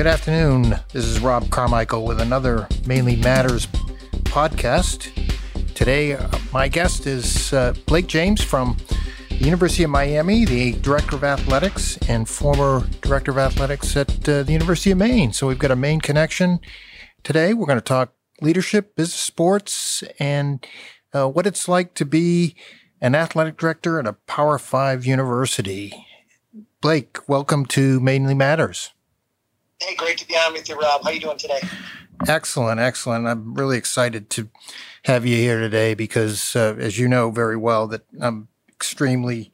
[0.00, 0.76] Good afternoon.
[0.94, 5.10] This is Rob Carmichael with another Mainly Matters podcast.
[5.74, 8.78] Today, uh, my guest is uh, Blake James from
[9.28, 14.42] the University of Miami, the Director of Athletics and former Director of Athletics at uh,
[14.42, 15.34] the University of Maine.
[15.34, 16.60] So we've got a Maine connection.
[17.22, 20.66] Today, we're going to talk leadership, business sports, and
[21.12, 22.56] uh, what it's like to be
[23.02, 25.92] an athletic director at a Power Five university.
[26.80, 28.94] Blake, welcome to Mainly Matters.
[29.80, 31.02] Hey, great to be on with you, Rob.
[31.02, 31.60] How you doing today?
[32.28, 33.26] Excellent, excellent.
[33.26, 34.50] I'm really excited to
[35.04, 39.52] have you here today because, uh, as you know very well, that I'm extremely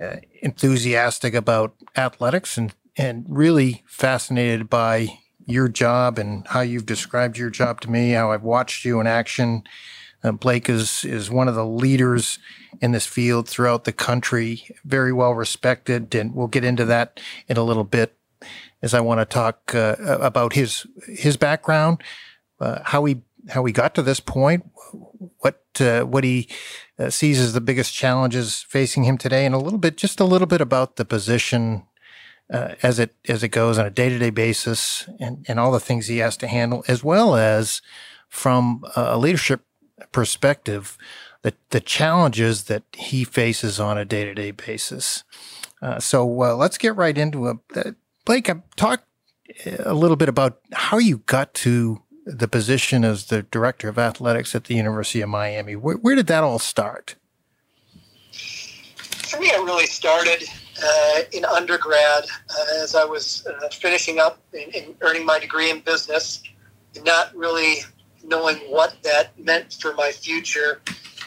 [0.00, 7.36] uh, enthusiastic about athletics and and really fascinated by your job and how you've described
[7.36, 8.12] your job to me.
[8.12, 9.64] How I've watched you in action.
[10.22, 12.38] Uh, Blake is is one of the leaders
[12.80, 17.56] in this field throughout the country, very well respected, and we'll get into that in
[17.56, 18.17] a little bit
[18.82, 22.02] as I want to talk uh, about his his background,
[22.60, 24.68] uh, how he how he got to this point,
[25.38, 26.48] what uh, what he
[26.98, 30.24] uh, sees as the biggest challenges facing him today, and a little bit, just a
[30.24, 31.84] little bit about the position
[32.52, 35.72] uh, as it as it goes on a day to day basis, and and all
[35.72, 37.82] the things he has to handle, as well as
[38.28, 39.62] from a leadership
[40.12, 40.96] perspective,
[41.42, 45.24] the the challenges that he faces on a day to day basis.
[45.80, 47.96] Uh, so let's get right into it
[48.28, 49.04] Blake, talk
[49.86, 54.54] a little bit about how you got to the position as the director of athletics
[54.54, 55.76] at the University of Miami.
[55.76, 57.16] Where, where did that all start?
[58.30, 60.46] For me, it really started
[60.84, 65.80] uh, in undergrad uh, as I was uh, finishing up and earning my degree in
[65.80, 66.42] business,
[67.06, 67.76] not really
[68.22, 70.82] knowing what that meant for my future.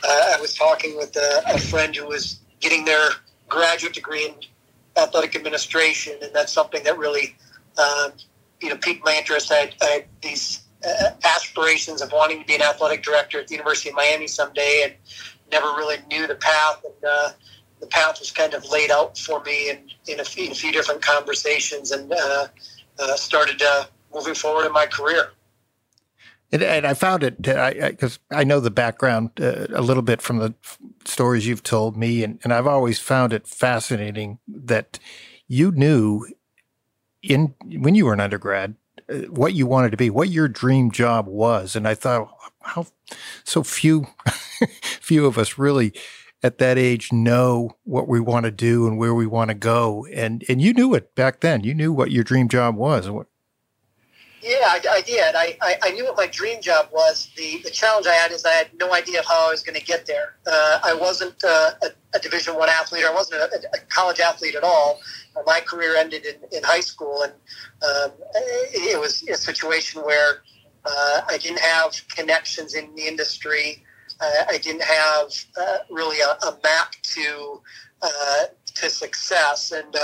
[0.08, 3.10] Uh, I was talking with a, a friend who was getting their
[3.50, 4.36] graduate degree in
[4.98, 7.36] athletic administration, and that's something that really,
[7.78, 8.12] um,
[8.62, 9.52] you know, piqued my interest.
[9.52, 13.56] I, I had these uh, aspirations of wanting to be an athletic director at the
[13.56, 14.94] University of Miami someday, and
[15.52, 16.84] never really knew the path.
[16.84, 17.30] And uh,
[17.80, 20.56] the path was kind of laid out for me in, in, a, few, in a
[20.56, 22.48] few different conversations, and uh,
[23.00, 25.32] uh started uh, moving forward in my career.
[26.52, 30.22] And, and I found it because I, I, know the background uh, a little bit
[30.22, 30.54] from the
[31.06, 35.00] stories you've told me, and, and I've always found it fascinating that
[35.48, 36.28] you knew
[37.22, 38.76] in when you were an undergrad
[39.10, 42.88] uh, what you wanted to be, what your dream job was, and I thought how
[43.44, 44.08] so few
[44.82, 45.94] few of us really
[46.44, 50.06] at that age know what we want to do and where we want to go,
[50.14, 51.64] and and you knew it back then.
[51.64, 53.10] You knew what your dream job was.
[54.44, 55.36] Yeah, I, I did.
[55.36, 57.30] I, I, I, knew what my dream job was.
[57.38, 59.86] The, the challenge I had is I had no idea how I was going to
[59.86, 60.36] get there.
[60.48, 63.06] Uh, I wasn't uh, a, a, Division One athlete.
[63.08, 65.00] I wasn't a, a, college athlete at all.
[65.36, 67.34] Uh, my career ended in, in high school, and
[67.84, 68.12] um,
[68.74, 70.42] it, was a situation where
[70.86, 73.84] uh, I didn't have connections in the industry.
[74.20, 77.62] Uh, I didn't have uh, really a, a, map to
[78.74, 79.96] to success, and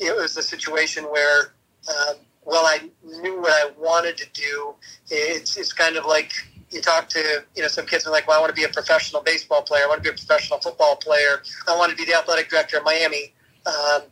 [0.00, 1.52] it was a situation where
[1.88, 2.16] um,
[2.48, 4.74] well, I knew what I wanted to do.
[5.10, 6.32] It's, it's kind of like
[6.70, 8.70] you talk to, you know, some kids are like, well, I want to be a
[8.70, 9.84] professional baseball player.
[9.84, 11.42] I want to be a professional football player.
[11.68, 13.34] I want to be the athletic director of Miami.
[13.66, 14.02] Um,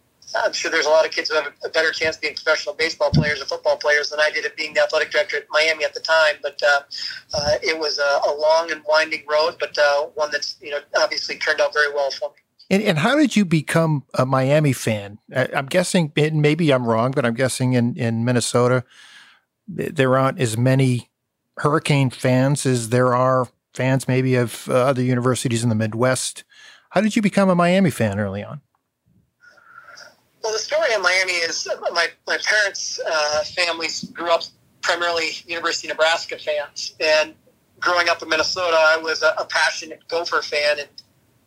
[0.44, 2.74] I'm sure there's a lot of kids who have a better chance of being professional
[2.74, 5.84] baseball players or football players than I did at being the athletic director at Miami
[5.84, 6.34] at the time.
[6.42, 6.80] But uh,
[7.32, 10.80] uh, it was a, a, long and winding road, but uh, one that's you know
[10.98, 12.45] obviously turned out very well for me.
[12.68, 15.18] And, and how did you become a Miami fan?
[15.34, 18.84] I'm guessing, maybe I'm wrong, but I'm guessing in, in Minnesota,
[19.68, 21.10] there aren't as many
[21.58, 26.44] Hurricane fans as there are fans maybe of uh, other universities in the Midwest.
[26.90, 28.60] How did you become a Miami fan early on?
[30.42, 34.42] Well, the story in Miami is my, my parents' uh, families grew up
[34.80, 36.94] primarily University of Nebraska fans.
[37.00, 37.34] And
[37.80, 40.78] growing up in Minnesota, I was a, a passionate Gopher fan.
[40.78, 40.88] And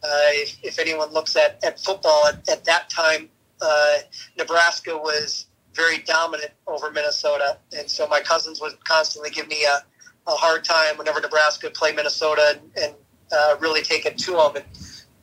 [0.03, 3.29] if, if, anyone looks at, at football at, at that time,
[3.61, 3.97] uh,
[4.37, 7.57] Nebraska was very dominant over Minnesota.
[7.77, 9.83] And so my cousins would constantly give me a,
[10.29, 12.93] a hard time whenever Nebraska would play Minnesota and, and
[13.31, 14.55] uh, really take it to them.
[14.55, 14.65] And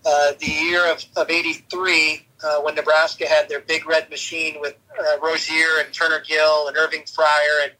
[0.04, 4.76] uh, the year of, of 83, uh, when Nebraska had their big red machine with
[4.98, 7.72] uh, Rozier and Turner Gill and Irving Fryar, and,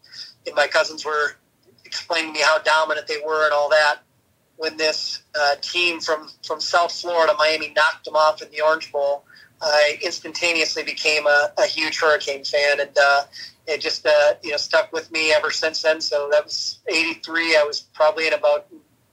[0.46, 1.36] and my cousins were
[1.84, 4.00] explaining to me how dominant they were and all that
[4.56, 8.90] when this uh, team from, from South Florida, Miami, knocked them off in the Orange
[8.90, 9.24] Bowl,
[9.60, 13.24] I instantaneously became a, a huge Hurricane fan, and uh,
[13.66, 16.00] it just uh, you know stuck with me ever since then.
[16.00, 17.56] So that was '83.
[17.56, 18.66] I was probably in about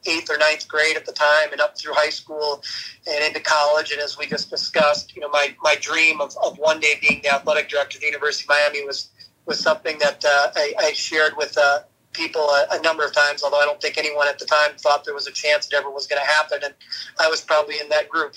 [0.05, 2.61] eighth or ninth grade at the time, and up through high school
[3.07, 3.91] and into college.
[3.91, 7.21] And as we just discussed, you know, my my dream of, of one day being
[7.23, 9.09] the athletic director of the University of Miami was
[9.45, 11.79] was something that uh, I, I, shared with uh,
[12.13, 13.43] people a, a, number of times.
[13.43, 15.89] Although I don't think anyone at the time thought there was a chance it ever
[15.89, 16.73] was going to happen, and
[17.19, 18.35] I was probably in that group.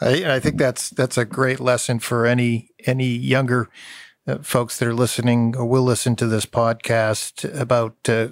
[0.00, 3.68] I, I think that's that's a great lesson for any any younger
[4.26, 8.28] uh, folks that are listening or will listen to this podcast about uh,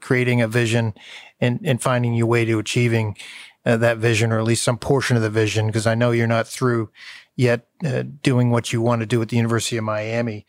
[0.00, 0.94] creating a vision
[1.40, 3.16] and, and finding your way to achieving
[3.64, 6.26] uh, that vision or at least some portion of the vision because I know you're
[6.26, 6.90] not through
[7.34, 10.46] yet uh, doing what you want to do at the University of Miami.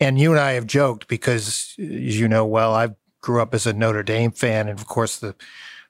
[0.00, 3.66] And you and I have joked because, as you know well, I grew up as
[3.66, 5.34] a Notre Dame fan, and of course the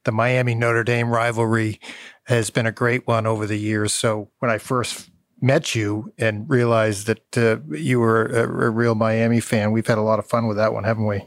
[0.04, 1.78] the Miami Notre Dame rivalry
[2.24, 3.92] has been a great one over the years.
[3.92, 5.10] So when I first
[5.40, 9.98] met you and realized that uh, you were a, a, real Miami fan, we've had
[9.98, 11.26] a lot of fun with that one, haven't we?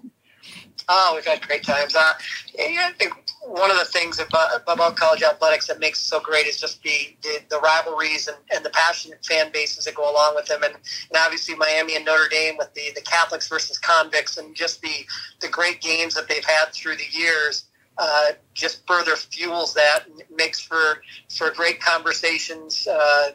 [0.89, 1.95] Oh, we've had great times.
[1.95, 2.13] Uh,
[2.57, 3.13] yeah, I think
[3.45, 6.81] one of the things about, about college athletics that makes it so great is just
[6.83, 10.63] the, the, the rivalries and, and, the passionate fan bases that go along with them.
[10.63, 14.81] And, and, obviously Miami and Notre Dame with the, the Catholics versus convicts and just
[14.81, 15.05] the,
[15.41, 17.65] the great games that they've had through the years
[17.97, 23.31] uh, just further fuels that and makes for, for great conversations uh,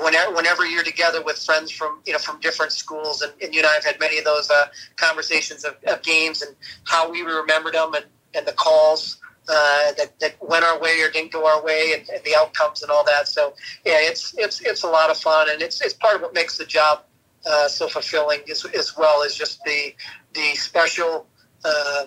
[0.00, 3.60] whenever, whenever you're together with friends from you know from different schools, and, and you
[3.60, 4.66] and I have had many of those uh,
[4.96, 6.54] conversations of, of, games and
[6.84, 8.04] how we remembered them and,
[8.34, 12.08] and the calls uh, that, that went our way or didn't go our way and,
[12.08, 13.28] and, the outcomes and all that.
[13.28, 13.54] So
[13.84, 16.58] yeah, it's it's it's a lot of fun and it's it's part of what makes
[16.58, 17.02] the job
[17.48, 19.94] uh, so fulfilling as, as well as just the
[20.34, 21.26] the special.
[21.64, 22.06] Uh,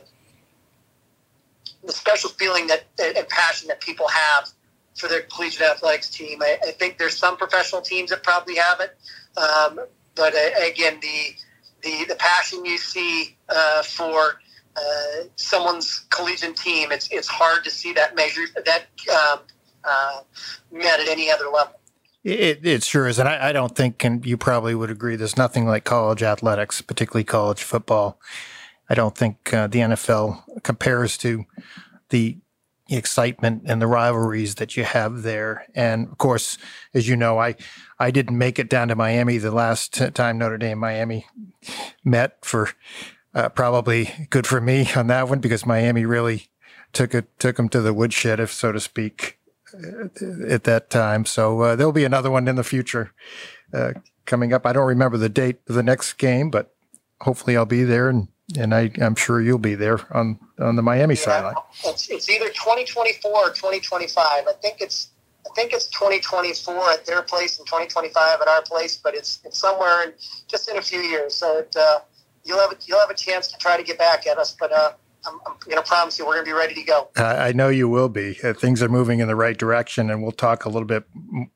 [1.85, 4.51] the special feeling that and passion that people have
[4.99, 6.41] for their collegiate athletics team.
[6.41, 8.97] I, I think there's some professional teams that probably have it,
[9.37, 9.79] um,
[10.15, 11.35] but uh, again, the,
[11.81, 14.39] the the passion you see uh, for
[14.75, 19.39] uh, someone's collegiate team, it's it's hard to see that measure that um,
[19.83, 20.21] uh,
[20.71, 21.73] met at any other level.
[22.23, 25.37] It, it sure is, and I, I don't think, and you probably would agree, there's
[25.37, 28.19] nothing like college athletics, particularly college football.
[28.89, 31.45] I don't think uh, the NFL compares to
[32.09, 32.37] the
[32.89, 35.65] excitement and the rivalries that you have there.
[35.75, 36.57] And of course,
[36.93, 37.55] as you know, I
[37.99, 41.25] I didn't make it down to Miami the last time Notre Dame Miami
[42.03, 42.69] met for
[43.33, 46.49] uh, probably good for me on that one because Miami really
[46.93, 49.39] took it took them to the woodshed, if so to speak,
[49.73, 50.07] uh,
[50.47, 51.25] at that time.
[51.25, 53.13] So uh, there'll be another one in the future
[53.73, 53.93] uh,
[54.25, 54.65] coming up.
[54.65, 56.73] I don't remember the date of the next game, but
[57.21, 60.81] hopefully I'll be there and and I, am sure you'll be there on on the
[60.81, 61.55] Miami yeah, sideline.
[61.85, 64.25] It's, it's either 2024 or 2025.
[64.25, 65.09] I think it's
[65.45, 69.57] I think it's 2024 at their place and 2025 at our place, but it's it's
[69.57, 70.13] somewhere in
[70.47, 71.35] just in a few years.
[71.35, 71.99] So it, uh,
[72.43, 74.71] you'll have a, you'll have a chance to try to get back at us, but.
[74.71, 74.93] Uh,
[75.25, 77.09] I'm, I'm going to promise you we're going to be ready to go.
[77.17, 78.37] I know you will be.
[78.41, 81.03] Uh, things are moving in the right direction, and we'll talk a little bit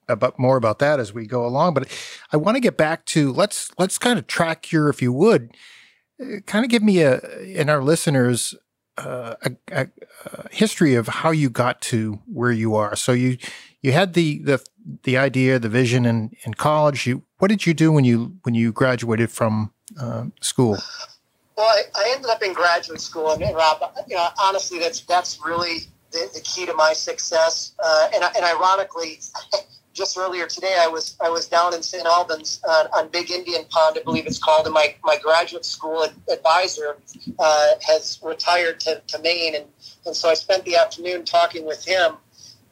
[0.09, 1.73] about more about that as we go along.
[1.73, 1.87] But
[2.33, 5.55] I want to get back to let's let's kind of track your, if you would,
[6.45, 7.19] kind of give me a
[7.57, 8.55] and our listeners
[8.97, 9.87] uh, a, a,
[10.25, 12.95] a, history of how you got to where you are.
[12.95, 13.37] So you
[13.81, 14.63] you had the the
[15.03, 17.07] the idea, the vision in, in college.
[17.07, 20.77] You what did you do when you when you graduated from uh, school?
[21.57, 25.01] Well, I, I, ended up in graduate school, and, and Rob, you know, honestly, that's
[25.01, 25.81] that's really
[26.11, 27.73] the, the key to my success.
[27.83, 29.19] Uh, and, and ironically,
[29.93, 32.05] just earlier today, I was I was down in St.
[32.05, 36.05] Albans uh, on Big Indian Pond, I believe it's called, and my, my graduate school
[36.29, 36.97] advisor
[37.39, 39.65] uh, has retired to, to Maine, and,
[40.05, 42.13] and so I spent the afternoon talking with him,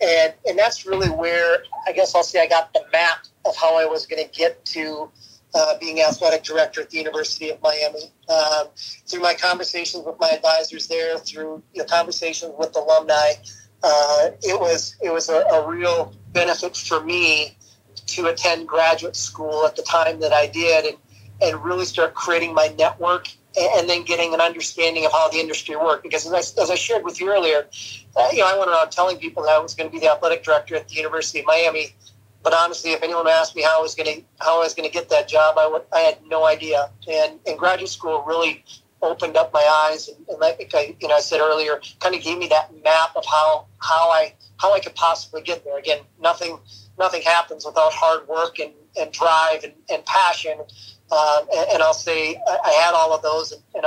[0.02, 3.78] and and that's really where I guess I'll say I got the map of how
[3.78, 5.10] I was going to get to
[5.54, 8.12] uh, being athletic director at the University of Miami.
[8.30, 8.68] Um,
[9.08, 13.34] through my conversations with my advisors there, through you know, conversations with alumni,
[13.84, 17.58] uh, it was it was a, a real benefit for me
[18.08, 20.98] to attend graduate school at the time that I did and,
[21.42, 23.28] and really start creating my network
[23.60, 26.04] and then getting an understanding of how the industry worked.
[26.04, 27.68] Because as I, as I shared with you earlier,
[28.16, 30.12] uh, you know, I went around telling people that I was going to be the
[30.12, 31.96] athletic director at the University of Miami.
[32.44, 34.90] But honestly, if anyone asked me how I was going to how I was going
[34.90, 36.90] to get that job, I, would, I had no idea.
[37.08, 38.64] And, and graduate school really
[39.02, 42.22] opened up my eyes, and, and like I you know I said earlier, kind of
[42.22, 45.78] gave me that map of how how I how I could possibly get there.
[45.78, 46.60] Again, nothing
[46.98, 50.60] nothing happens without hard work and, and drive and, and passion.
[51.12, 53.86] Um, and, and, I'll say I, I, had all of those, and, and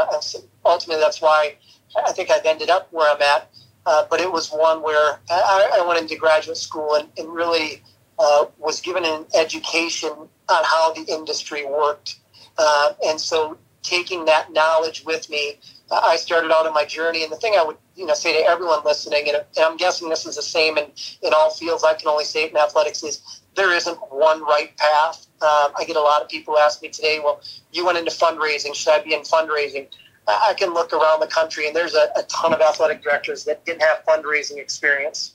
[0.65, 1.57] ultimately that's why
[1.97, 3.51] I think I've ended up where I'm at.
[3.87, 7.83] Uh, but it was one where I, I went into graduate school and, and really
[8.19, 12.17] uh, was given an education on how the industry worked.
[12.59, 15.61] Uh, and so taking that knowledge with me,
[15.93, 17.23] I started out on my journey.
[17.23, 20.27] And the thing I would you know say to everyone listening, and, I'm guessing this
[20.27, 20.87] is the same in,
[21.23, 21.85] in all fields.
[21.85, 25.27] I can only say it in athletics is there isn't one right path.
[25.41, 27.41] Um, I get a lot of people ask me today, well,
[27.73, 28.75] you went into fundraising.
[28.75, 29.87] Should I be in fundraising?
[30.27, 33.65] I can look around the country and there's a, a ton of athletic directors that
[33.67, 35.35] didn't have fundraising experience.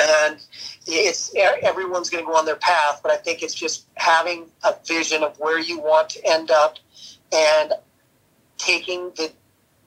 [0.00, 0.38] And
[0.86, 4.74] it's everyone's going to go on their path, but I think it's just having a
[4.86, 6.78] vision of where you want to end up
[7.32, 7.72] and
[8.58, 9.32] taking the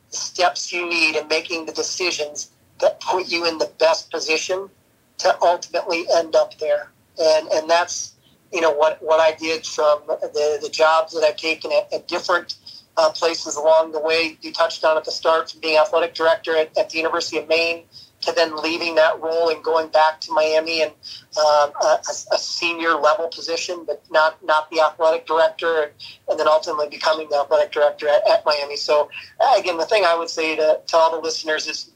[0.09, 4.69] steps you need and making the decisions that put you in the best position
[5.17, 6.91] to ultimately end up there.
[7.19, 8.13] And and that's
[8.51, 12.07] you know what what I did from the the jobs that I've taken at, at
[12.07, 12.55] different
[12.97, 14.37] uh, places along the way.
[14.41, 17.47] You touched on at the start from being athletic director at, at the University of
[17.47, 17.83] Maine
[18.25, 20.91] to then leaving that role and going back to Miami and
[21.37, 21.99] um, a,
[22.31, 25.91] a, senior level position, but not not the athletic director,
[26.29, 28.77] and, then ultimately becoming the athletic director at, at, Miami.
[28.77, 29.09] So
[29.57, 31.91] again, the thing I would say to, to all the listeners is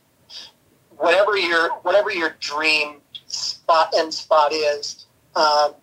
[0.98, 5.06] whatever your whatever your dream spot and spot is.
[5.36, 5.74] Um,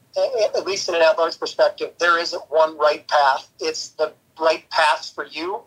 [0.55, 3.51] at least in an athletics perspective, there isn't one right path.
[3.61, 5.63] It's the right path for you,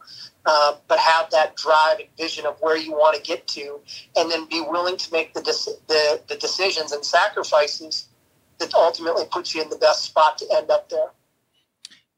[0.46, 3.80] uh, but have that drive and vision of where you want to get to,
[4.16, 5.42] and then be willing to make the,
[5.88, 8.08] the, the decisions and sacrifices
[8.60, 11.12] that ultimately puts you in the best spot to end up there.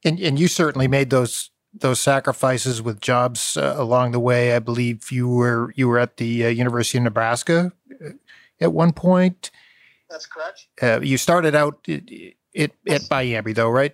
[0.03, 4.53] And, and you certainly made those those sacrifices with jobs uh, along the way.
[4.53, 7.71] I believe you were you were at the uh, University of Nebraska
[8.03, 8.09] uh,
[8.59, 9.51] at one point.
[10.09, 10.65] That's correct.
[10.81, 13.93] Uh, you started out it, it, at Miami, though, right?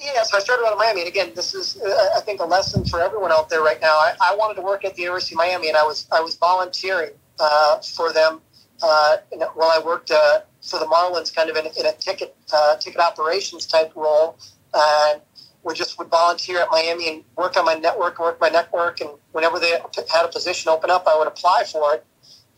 [0.00, 2.44] Yeah, so I started out in Miami, and again, this is uh, I think a
[2.44, 3.92] lesson for everyone out there right now.
[3.92, 6.36] I, I, wanted to work at the University of Miami, and I was I was
[6.36, 8.40] volunteering uh, for them
[8.82, 9.16] uh,
[9.54, 12.98] while I worked uh, for the Marlins, kind of in, in a ticket uh, ticket
[12.98, 14.38] operations type role,
[14.72, 15.20] and
[15.64, 19.10] we just would volunteer at Miami and work on my network, work my network, and
[19.32, 19.72] whenever they
[20.10, 22.06] had a position open up, I would apply for it,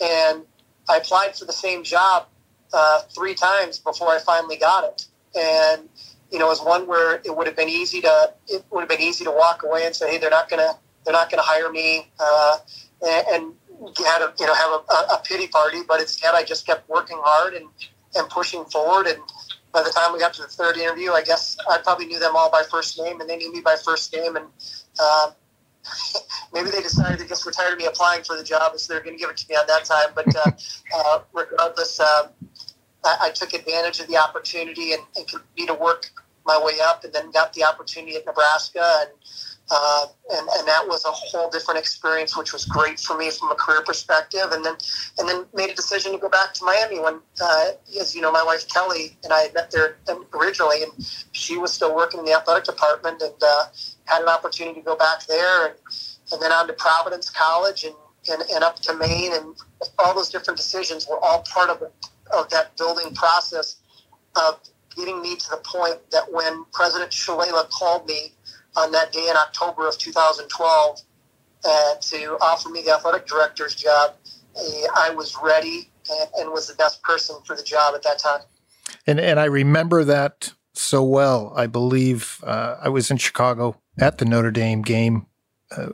[0.00, 0.44] and
[0.88, 2.26] I applied for the same job
[2.72, 5.06] uh, three times before I finally got it,
[5.36, 5.88] and
[6.32, 9.02] you know, is one where it would have been easy to it would have been
[9.02, 10.72] easy to walk away and say, hey, they're not gonna
[11.04, 12.58] they're not gonna hire me, uh,
[13.06, 13.54] and, and
[14.06, 15.80] had a you know have a, a, pity party.
[15.86, 17.66] But instead, I just kept working hard and
[18.14, 19.06] and pushing forward.
[19.06, 19.18] And
[19.72, 22.34] by the time we got to the third interview, I guess I probably knew them
[22.34, 24.46] all by first name, and they knew me by first name, and.
[24.98, 25.32] Uh,
[26.52, 29.20] maybe they decided to just retire me applying for the job, so they're going to
[29.20, 30.08] give it to me on that time.
[30.14, 30.50] But uh,
[30.94, 32.28] uh, regardless, um,
[33.04, 36.10] I, I, took advantage of the opportunity and, and continued to work
[36.44, 39.10] my way up, and then got the opportunity at Nebraska, and
[39.70, 43.50] uh, and and that was a whole different experience, which was great for me from
[43.50, 44.50] a career perspective.
[44.50, 44.74] And then
[45.18, 47.66] and then made a decision to go back to Miami when, uh,
[47.98, 49.96] as you know, my wife Kelly and I had met there
[50.34, 50.92] originally, and
[51.32, 53.64] she was still working in the athletic department, and uh,
[54.04, 55.74] had an opportunity to go back there, and
[56.32, 57.94] and then on to Providence College, and
[58.30, 59.56] and, and up to Maine, and
[59.98, 61.82] all those different decisions were all part of
[62.32, 63.76] of that building process
[64.36, 64.60] of
[64.96, 68.34] getting me to the point that when President Shalala called me
[68.76, 71.00] on that day in October of 2012
[71.64, 74.14] uh, to offer me the athletic director's job,
[74.56, 74.60] uh,
[74.94, 78.40] I was ready and, and, was the best person for the job at that time.
[79.06, 81.52] And and I remember that so well.
[81.56, 85.26] I believe uh, I was in Chicago at the Notre Dame game.
[85.70, 85.88] Uh,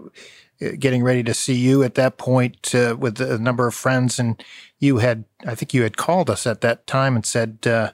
[0.78, 4.42] getting ready to see you at that point uh, with a number of friends, and
[4.78, 7.90] you had, I think you had called us at that time and said, uh,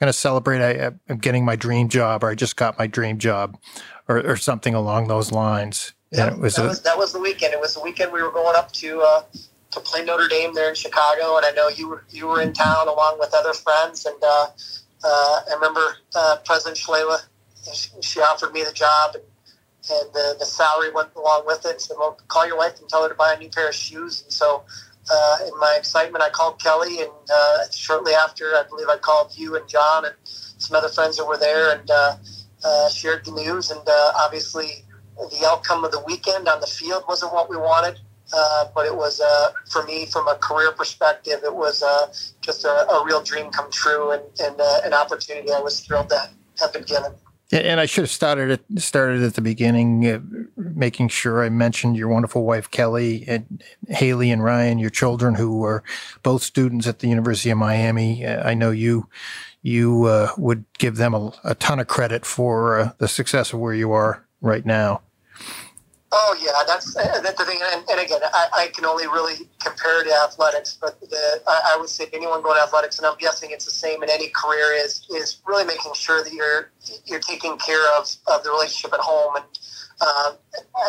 [0.00, 0.62] I'm going to celebrate.
[0.62, 3.58] I, am getting my dream job, or I just got my dream job,
[4.06, 5.92] or, or something along those lines.
[6.12, 7.52] Yeah, was that, a, was, that was the weekend.
[7.52, 9.22] It was the weekend we were going up to uh,
[9.72, 12.52] to play Notre Dame there in Chicago, and I know you were you were in
[12.52, 14.06] town along with other friends.
[14.06, 14.46] And uh,
[15.04, 17.18] uh, I remember uh, President Shalala,
[18.00, 19.24] she offered me the job, and,
[19.90, 21.72] and the, the salary went along with it.
[21.72, 23.74] And said, "Well, call your wife and tell her to buy a new pair of
[23.74, 24.62] shoes." And so
[25.10, 29.36] uh, in my excitement, I called Kelly, and uh, shortly after, I believe I called
[29.36, 32.16] you and John and some other friends that were there, and uh,
[32.64, 33.70] uh, shared the news.
[33.70, 34.84] And uh, obviously,
[35.16, 37.98] the outcome of the weekend on the field wasn't what we wanted,
[38.32, 39.22] uh, but it was
[39.70, 41.82] for me, from a career perspective, it was
[42.40, 46.30] just a, a real dream come true and, and an opportunity I was thrilled to
[46.60, 47.12] have been given.
[47.50, 50.20] And I should have started at started at the beginning, uh,
[50.56, 55.64] making sure I mentioned your wonderful wife Kelly and Haley and Ryan, your children who
[55.64, 55.82] are
[56.22, 58.26] both students at the University of Miami.
[58.26, 59.08] Uh, I know you
[59.62, 63.60] you uh, would give them a, a, ton of credit for uh, the success of
[63.60, 65.00] where you are right now.
[66.10, 67.60] Oh yeah, that's uh, that's the thing.
[67.62, 71.74] And, and again, I, I, can only really compare it to athletics, but the, I,
[71.74, 74.28] I, would say anyone going to athletics, and I'm guessing it's the same in any
[74.28, 76.70] career, is is really making sure that you're
[77.04, 79.36] you're taking care of, of the relationship at home.
[79.36, 79.44] And
[80.00, 80.38] um,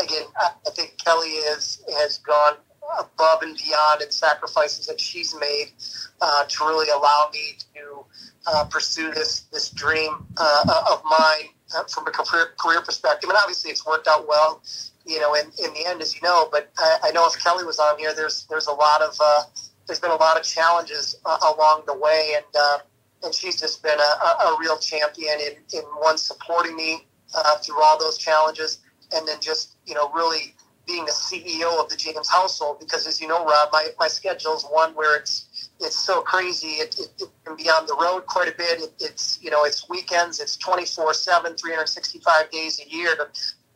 [0.01, 2.55] again, I, I think Kelly is has gone
[2.97, 5.73] above and beyond in sacrifices that she's made
[6.21, 8.05] uh, to really allow me to
[8.47, 13.29] uh, pursue this this dream uh, of mine uh, from a career, career perspective.
[13.29, 14.61] And obviously, it's worked out well,
[15.09, 16.47] you know, in, in the end, as you know.
[16.51, 19.43] But I, I know if Kelly was on here, there's there's a lot of uh,
[19.87, 22.77] there's been a lot of challenges uh, along the way, and uh,
[23.23, 27.81] and she's just been a, a real champion in, in one supporting me uh, through
[27.81, 28.79] all those challenges,
[29.13, 30.53] and then just you know really
[30.85, 32.79] being the CEO of the James household.
[32.79, 36.81] Because as you know, Rob, my, my schedule is one where it's it's so crazy.
[36.83, 38.81] It, it, it, can be on the road quite a bit.
[38.81, 40.39] It, it's you know it's weekends.
[40.39, 43.15] It's 24 7 365 days a year,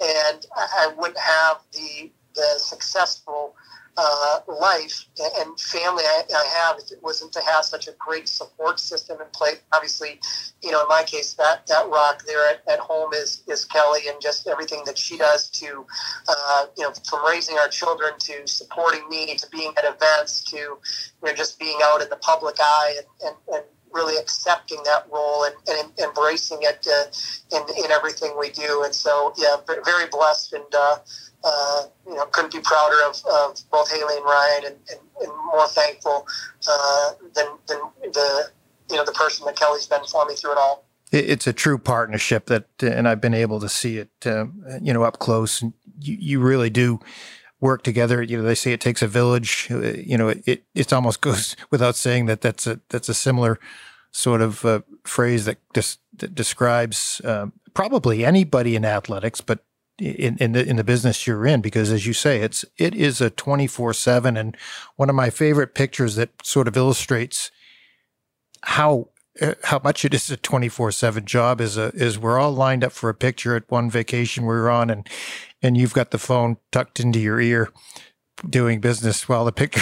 [0.01, 3.55] and I, wouldn't have the the successful
[3.95, 5.05] uh, life
[5.37, 9.21] and family I, I, have if it wasn't to have such a great support system
[9.21, 9.59] in place.
[9.71, 10.19] Obviously,
[10.63, 14.01] you know, in my case, that, that rock there at, at home is, is Kelly
[14.07, 15.85] and just everything that she does to,
[16.27, 20.57] uh, you know, from raising our children to supporting me to being at events to,
[20.57, 20.79] you
[21.23, 25.43] know, just being out in the public eye and, and, and really accepting that role
[25.43, 28.83] and, and embracing it uh, in, in everything we do.
[28.83, 30.97] And so, yeah, very blessed and, uh,
[31.43, 35.31] uh, you know, couldn't be prouder of, of both Haley and Ryan, and, and, and
[35.51, 36.25] more thankful
[36.67, 37.79] uh, than, than
[38.13, 38.49] the
[38.89, 40.85] you know the person that Kelly's been for me through it all.
[41.11, 44.45] It's a true partnership that, and I've been able to see it, uh,
[44.81, 45.61] you know, up close.
[45.61, 46.99] And you, you really do
[47.63, 48.21] work together.
[48.21, 49.69] You know, they say it takes a village.
[49.71, 53.57] Uh, you know, it it almost goes without saying that that's a that's a similar
[54.11, 59.65] sort of uh, phrase that, dis- that describes uh, probably anybody in athletics, but
[59.97, 63.21] in, in the in the business you're in because as you say it's it is
[63.21, 64.57] a 24/7 and
[64.95, 67.51] one of my favorite pictures that sort of illustrates
[68.63, 69.07] how
[69.63, 73.09] how much it is a 24/7 job is a is we're all lined up for
[73.09, 75.09] a picture at one vacation we are on and
[75.61, 77.71] and you've got the phone tucked into your ear
[78.47, 79.81] doing business while the picture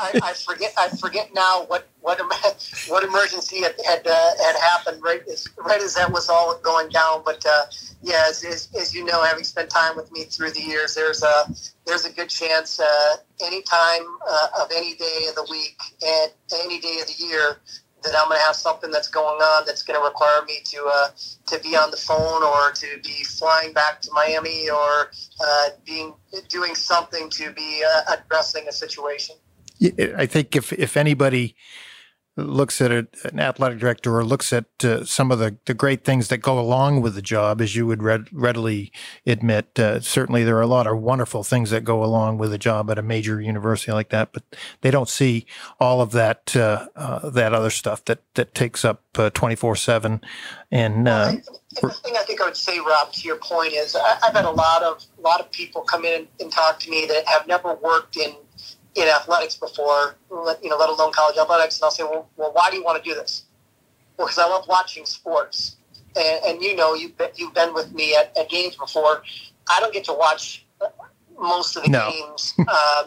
[0.00, 2.20] I, I, forget I forget now what what
[2.88, 6.88] what emergency had had, uh, had happened right as right as that was all going
[6.88, 7.64] down but uh,
[8.04, 11.22] yeah, as, as, as, you know, having spent time with me through the years, there's
[11.22, 11.46] a
[11.86, 16.30] there's a good chance uh, any time uh, of any day of the week and
[16.64, 17.60] any day of the year
[18.04, 20.90] that I'm going to have something that's going on that's going to require me to
[20.92, 21.08] uh,
[21.46, 26.14] to be on the phone or to be flying back to Miami or uh, being
[26.48, 29.36] doing something to be uh, addressing a situation.
[30.16, 31.56] I think if if anybody
[32.36, 36.28] looks at an athletic director or looks at uh, some of the, the great things
[36.28, 38.92] that go along with the job, as you would readily
[39.24, 42.58] admit, uh, certainly there are a lot of wonderful things that go along with a
[42.58, 44.42] job at a major university like that, but
[44.80, 45.46] they don't see
[45.78, 49.76] all of that uh, uh that other stuff that that takes up uh, twenty four
[49.76, 50.20] seven.
[50.70, 51.32] And uh,
[51.80, 54.44] the thing I think I would say, Rob, to your point is I, have had
[54.44, 57.46] a lot of a lot of people come in and talk to me that have
[57.46, 58.34] never worked in
[58.94, 61.78] in athletics before, you know, let alone college athletics.
[61.78, 63.44] And I'll say, well, well why do you want to do this?
[64.16, 65.76] Well, because I love watching sports.
[66.16, 69.22] And, and you know, you've been, you've been with me at, at, games before.
[69.68, 70.64] I don't get to watch
[71.38, 72.10] most of the no.
[72.10, 73.04] games uh,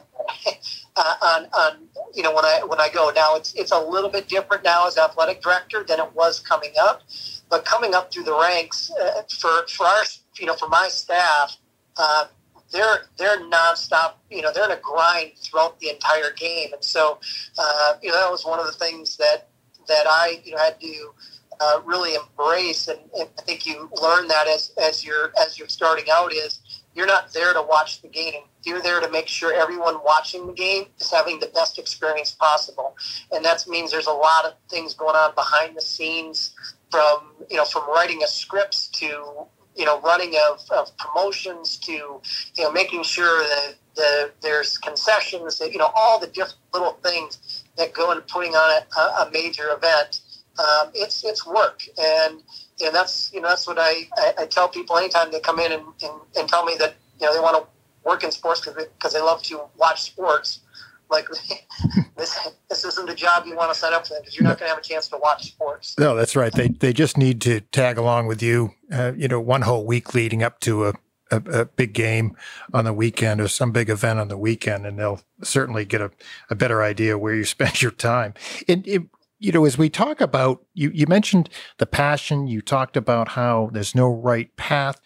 [0.97, 3.11] on, on, you know, when I when I go.
[3.15, 6.73] Now, it's, it's a little bit different now as athletic director than it was coming
[6.81, 7.03] up.
[7.49, 10.03] But coming up through the ranks uh, for, for our,
[10.37, 11.55] you know, for my staff,
[11.95, 12.25] uh,
[12.71, 14.13] they're they're nonstop.
[14.29, 17.19] You know, they're in a grind throughout the entire game, and so
[17.57, 19.49] uh, you know that was one of the things that
[19.87, 21.13] that I you know had to
[21.59, 25.69] uh, really embrace, and, and, I think you learn that as as you're as you're
[25.69, 26.59] starting out is
[26.93, 28.43] you're not there to watch the game.
[28.63, 32.95] You're there to make sure everyone watching the game is having the best experience possible,
[33.31, 36.53] and that means there's a lot of things going on behind the scenes
[36.91, 39.47] from you know from writing a script to
[39.77, 45.59] you know, running of, of promotions to, you know, making sure that the, there's concessions,
[45.59, 49.29] that, you know, all the different little things that go into putting on a, a
[49.31, 50.21] major event.
[50.59, 51.83] Um, it's, it's work.
[51.99, 52.41] And,
[52.83, 55.71] and that's, you know, that's what I, I, I tell people anytime they come in
[55.71, 57.67] and, and, and tell me that, you know, they want to
[58.07, 60.61] work in sports because they love to watch sports
[61.09, 61.27] like
[62.17, 62.37] this
[62.69, 64.75] this isn't a job you want to set up for because you're not going to
[64.75, 65.95] have a chance to watch sports.
[65.97, 66.51] No, that's right.
[66.51, 68.73] They they just need to tag along with you.
[68.91, 70.93] Uh, you know, one whole week leading up to a,
[71.31, 72.35] a, a big game
[72.73, 76.11] on the weekend or some big event on the weekend, and they'll certainly get a,
[76.49, 78.33] a better idea where you spend your time.
[78.67, 79.03] And it,
[79.39, 82.47] you know, as we talk about you, you mentioned the passion.
[82.47, 84.99] You talked about how there's no right path.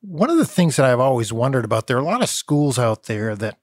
[0.00, 2.78] One of the things that I've always wondered about, there are a lot of schools
[2.78, 3.58] out there that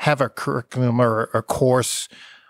[0.00, 2.08] have a curriculum or a course,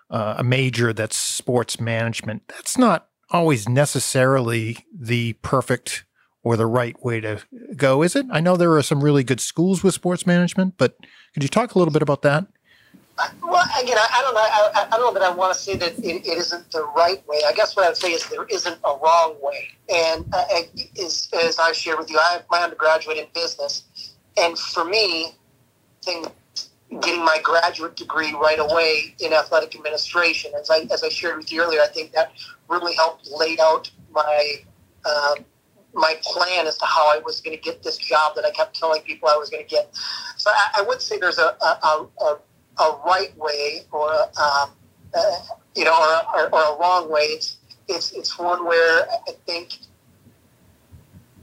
[0.09, 2.47] uh, a major that's sports management.
[2.47, 6.05] That's not always necessarily the perfect
[6.45, 7.41] or the right way to
[7.75, 8.25] go, is it?
[8.31, 10.97] I know there are some really good schools with sports management, but
[11.35, 12.47] could you talk a little bit about that?
[13.43, 14.41] Well, again, I, I don't know.
[14.41, 17.27] I, I, don't know that I want to say that it, it isn't the right
[17.27, 17.39] way.
[17.47, 19.71] I guess what I would say is there isn't a wrong way.
[19.93, 20.45] And uh,
[20.95, 25.35] is, as I shared with you, I have my undergraduate in business, and for me,
[26.03, 26.25] thing,
[27.00, 31.53] getting my graduate degree right away in athletic administration, as I as I shared with
[31.53, 32.33] you earlier, I think that
[32.68, 34.55] really helped lay out my
[35.05, 35.44] um,
[35.94, 38.79] my plan as to how I was going to get this job that I kept
[38.79, 39.94] telling people I was going to get.
[40.37, 42.38] So I, I would say there's a, a, a,
[42.79, 44.70] a right way or um,
[45.14, 45.37] uh,
[45.74, 47.22] you know or, or, or, a wrong way.
[47.22, 47.57] It's,
[47.88, 49.79] it's it's one where I think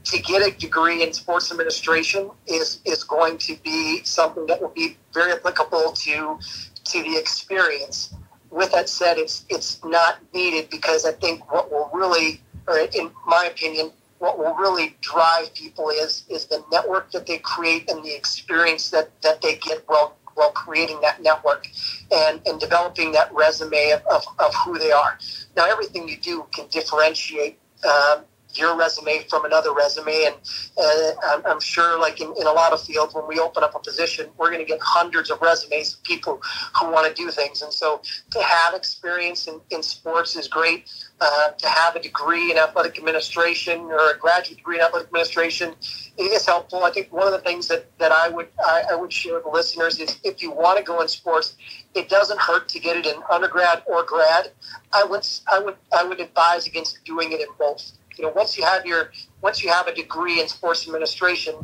[0.08, 4.74] to get a degree in sports administration is is going to be something that will
[4.74, 6.38] be very applicable to
[6.84, 8.14] to the experience.
[8.50, 13.10] With that said, it's it's not needed because I think what will really, or in
[13.26, 18.02] my opinion, what will really drive people is is the network that they create and
[18.02, 21.66] the experience that, that they get while while creating that network
[22.12, 25.18] and, and developing that resume of, of, of who they are.
[25.56, 28.24] Now everything you do can differentiate um,
[28.58, 30.26] your resume from another resume.
[30.26, 30.34] And
[30.76, 33.78] uh, I'm, sure, like in, in a lot of fields, when we open up a
[33.78, 36.40] position, we're going to get hundreds of resumes of people
[36.78, 37.62] who want to do things.
[37.62, 40.90] And so to have experience in, in sports is great.
[41.20, 45.74] Uh, to have a degree in athletic administration or a graduate degree in athletic administration
[46.16, 46.84] is helpful.
[46.84, 49.44] I think one of the things that, that I would I, I would share with
[49.44, 51.56] the listeners is if you want to go in sports,
[51.94, 54.52] it doesn't hurt to get it in undergrad or grad.
[54.92, 58.56] I would I would I would advise against doing it in both you know, once
[58.56, 61.54] you have your once you have a degree in sports administration,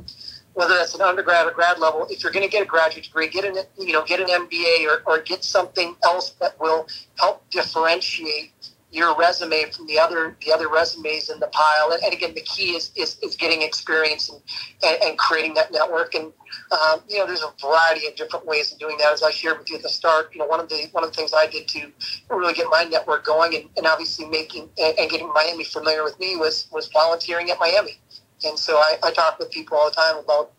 [0.55, 3.29] whether that's an undergrad or grad level, if you're going to get a graduate degree,
[3.29, 6.87] get an you know get an MBA or, or get something else that will
[7.19, 8.53] help differentiate
[8.95, 11.91] your resume from the other the other resumes in the pile.
[11.91, 14.41] And, and again, the key is, is, is getting experience and,
[14.85, 16.15] and, and, creating that network.
[16.15, 16.33] And
[16.71, 19.13] um, you know, there's a variety of different ways of doing that.
[19.13, 21.11] As I shared with you at the start, you know, one of the one of
[21.11, 21.91] the things I did to
[22.31, 26.37] really get my network going and, and obviously making and, getting Miami familiar with me
[26.37, 27.99] was was volunteering at Miami.
[28.45, 30.53] And so I, I talk with people all the time about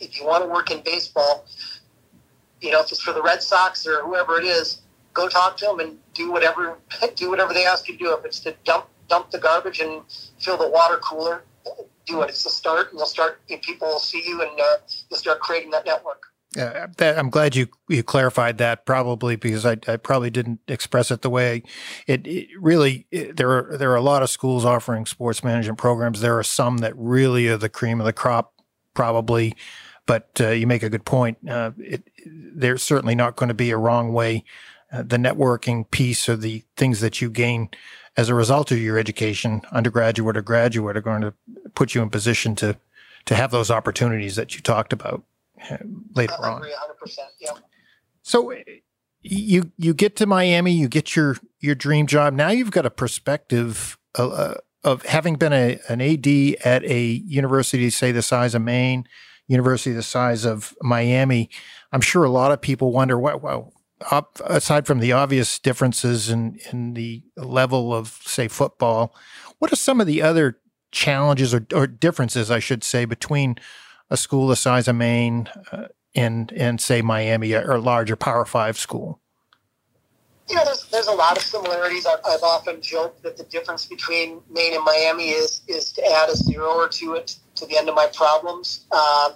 [0.00, 1.46] if you want to work in baseball,
[2.60, 4.80] you know, if it's for the Red Sox or whoever it is,
[5.14, 6.78] go talk to them and do whatever
[7.16, 8.12] do whatever they ask you to do.
[8.12, 10.02] If it's to dump dump the garbage and
[10.38, 11.44] fill the water cooler,
[12.06, 12.30] do it.
[12.30, 13.40] It's the start, and you'll start.
[13.48, 14.76] People will see you, and uh,
[15.10, 16.22] you'll start creating that network.
[16.56, 18.86] Yeah, that, I'm glad you you clarified that.
[18.86, 21.62] Probably because I, I probably didn't express it the way
[22.06, 23.06] it, it really.
[23.10, 26.20] It, there are there are a lot of schools offering sports management programs.
[26.20, 28.52] There are some that really are the cream of the crop,
[28.94, 29.54] probably.
[30.06, 31.38] But uh, you make a good point.
[31.48, 34.44] Uh, it, there's certainly not going to be a wrong way
[34.94, 37.68] uh, the networking piece or the things that you gain
[38.16, 41.34] as a result of your education, undergraduate or graduate, are going to
[41.74, 42.76] put you in position to
[43.24, 45.24] to have those opportunities that you talked about
[45.70, 45.78] uh,
[46.14, 47.08] later I agree on.
[47.08, 47.18] 100%.
[47.40, 47.50] Yeah.
[48.22, 48.54] So
[49.22, 52.34] you you get to Miami, you get your your dream job.
[52.34, 54.54] Now you've got a perspective of, uh,
[54.84, 56.26] of having been a, an AD
[56.64, 59.08] at a university, say the size of Maine,
[59.48, 61.50] university the size of Miami.
[61.90, 63.73] I'm sure a lot of people wonder, well, well
[64.44, 69.14] aside from the obvious differences in, in the level of, say, football,
[69.58, 70.58] what are some of the other
[70.90, 73.56] challenges or, or differences, I should say, between
[74.10, 78.44] a school the size of Maine uh, and, and, say, Miami or a larger Power
[78.44, 79.20] Five school?
[80.48, 82.04] You know, there's, there's a lot of similarities.
[82.04, 86.28] I've, I've often joked that the difference between Maine and Miami is is to add
[86.28, 88.84] a zero or two it to the end of my problems.
[88.92, 89.32] Um,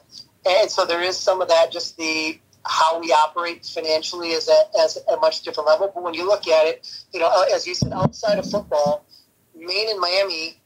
[0.47, 4.81] and so there is some of that, just the how we operate financially is at
[4.81, 5.91] as a much different level.
[5.95, 9.07] But when you look at it, you know, as you said, outside of football,
[9.55, 10.61] Maine and Miami,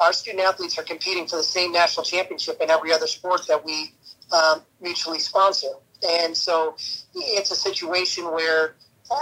[0.00, 3.64] our student athletes are competing for the same national championship in every other sport that
[3.64, 3.92] we
[4.32, 5.68] um, mutually sponsor.
[6.06, 6.76] And so
[7.14, 8.74] it's a situation where,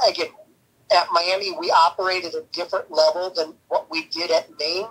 [0.09, 0.29] again,
[0.95, 4.87] at Miami, we operate at a different level than what we did at Maine.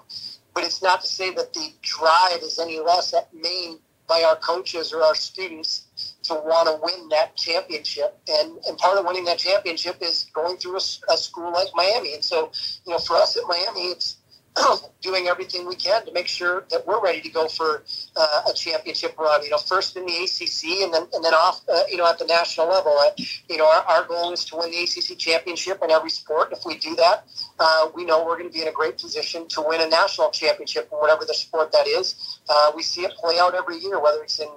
[0.54, 4.36] But it's not to say that the drive is any less at Maine by our
[4.36, 8.18] coaches or our students to want to win that championship.
[8.28, 12.14] And, and part of winning that championship is going through a, a school like Miami.
[12.14, 12.52] And so,
[12.86, 14.18] you know, for us at Miami, it's
[15.02, 17.84] doing everything we can to make sure that we're ready to go for
[18.16, 19.44] uh, a championship run.
[19.44, 21.62] You know, first in the ACC and then and then off.
[21.68, 22.96] Uh, you know, at the national level.
[22.98, 23.12] Uh,
[23.50, 26.52] you know, our, our goal is to win the ACC championship in every sport.
[26.52, 27.26] If we do that,
[27.60, 30.32] uh, we know we're going to be in a great position to win a national
[30.32, 32.40] championship in whatever the sport that is.
[32.50, 34.50] Uh, we see it play out every year, whether it's in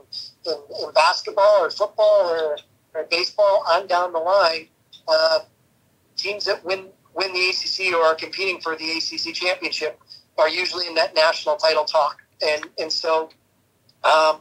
[0.47, 2.57] in, in basketball or football or,
[2.95, 4.69] or baseball on down the line.
[5.09, 5.41] Uh,
[6.17, 10.01] teams that win win the ACC or are competing for the ACC championship
[10.39, 12.23] are usually in that national title talk.
[12.43, 13.31] And and so
[14.05, 14.41] Um,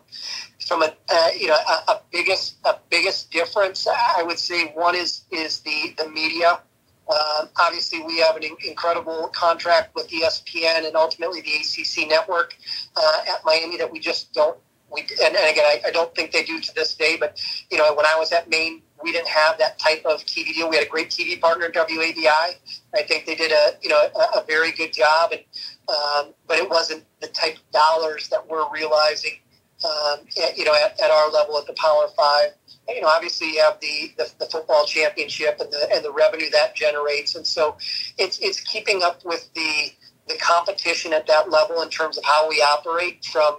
[0.67, 4.95] from a uh, you know a, a, biggest a biggest difference, I would say one
[4.95, 6.59] is is the the media.
[7.07, 12.55] Uh, obviously, we have an incredible contract with ESPN and ultimately the ACC network
[12.95, 14.57] uh, at Miami that we just don't.
[14.91, 17.15] We and, and again, I, I, don't think they do to this day.
[17.19, 20.53] But you know, when I was at Maine, we didn't have that type of TV
[20.55, 20.67] deal.
[20.67, 22.27] We had a great TV partner, WABI.
[22.27, 25.41] I think they did a you know a, a very good job, and
[25.87, 29.37] um, but it wasn't the type of dollars that we're realizing
[29.85, 32.51] um, at, you know, at, at, our level at the Power Five.
[32.89, 36.49] You know, obviously you have the, the, the, football championship and the and the revenue
[36.51, 37.77] that generates, and so
[38.17, 39.91] it's it's keeping up with the
[40.27, 43.57] the competition at that level in terms of how we operate from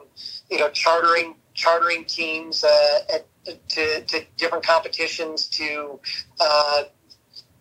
[0.50, 3.26] you know chartering chartering teams uh, at,
[3.68, 5.98] to, to different competitions to
[6.40, 6.82] uh,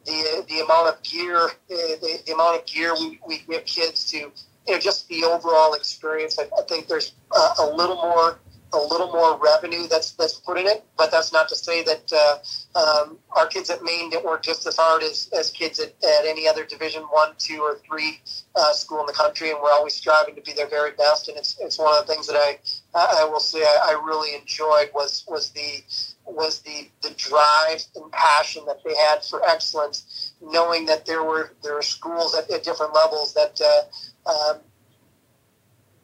[0.05, 4.17] the the amount of gear the, the amount of gear we, we give kids to
[4.17, 4.31] you
[4.67, 6.37] know just the overall experience.
[6.39, 8.39] I, I think there's uh, a little more
[8.75, 10.83] a little more revenue that's that's put in it.
[10.97, 14.67] But that's not to say that uh, um, our kids at Maine didn't work just
[14.67, 18.21] as hard as, as kids at, at any other Division One, two, or three
[18.55, 21.27] uh, school in the country, and we're always striving to be their very best.
[21.29, 22.59] And it's it's one of the things that I
[22.93, 25.83] I will say I, I really enjoyed was was the
[26.25, 31.53] was the the drive and passion that they had for excellence, knowing that there were
[31.63, 33.59] there were schools at, at different levels that.
[33.61, 33.83] Uh,
[34.27, 34.57] um,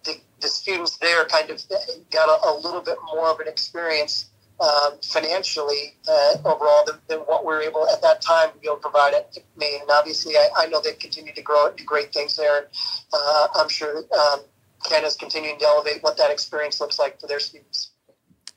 [0.04, 1.62] the students there kind of
[2.12, 7.20] got a, a little bit more of an experience um, financially uh, overall than, than,
[7.20, 9.82] what we were able at that time to be able to provide at Maine.
[9.82, 12.60] And obviously, I, I know they've continued to grow and do great things there.
[12.60, 12.68] And
[13.12, 14.42] uh, I'm sure um,
[14.92, 17.92] is continuing to elevate what that experience looks like for their students.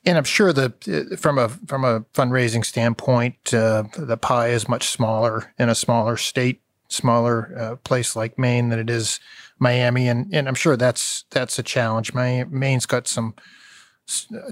[0.05, 4.69] And I'm sure that uh, from a from a fundraising standpoint, uh, the pie is
[4.69, 9.19] much smaller in a smaller state, smaller uh, place like Maine than it is
[9.65, 12.13] Miami, and and I'm sure that's that's a challenge.
[12.13, 13.33] Maine's got some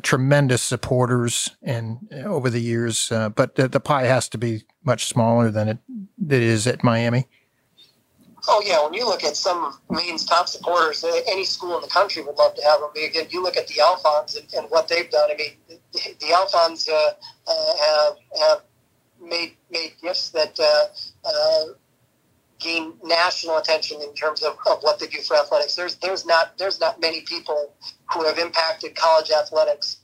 [0.01, 4.63] tremendous supporters and uh, over the years, uh, but the, the, pie has to be
[4.83, 5.77] much smaller than it,
[6.27, 7.27] it is at Miami.
[8.47, 11.81] Oh yeah, when you look at some of Maine's top supporters, uh, any school in
[11.83, 12.89] the country would love to have them.
[12.97, 15.29] Again, you look at the Alfonds and, and what they've done.
[15.31, 15.79] I mean, the,
[16.19, 17.11] the Alfonds uh,
[17.47, 18.61] uh, have have
[19.21, 21.73] made made gifts that uh,
[22.63, 25.75] gain national attention in terms of, of what they do for athletics.
[25.75, 27.73] There's there's not there's not many people
[28.13, 29.97] who have impacted college athletics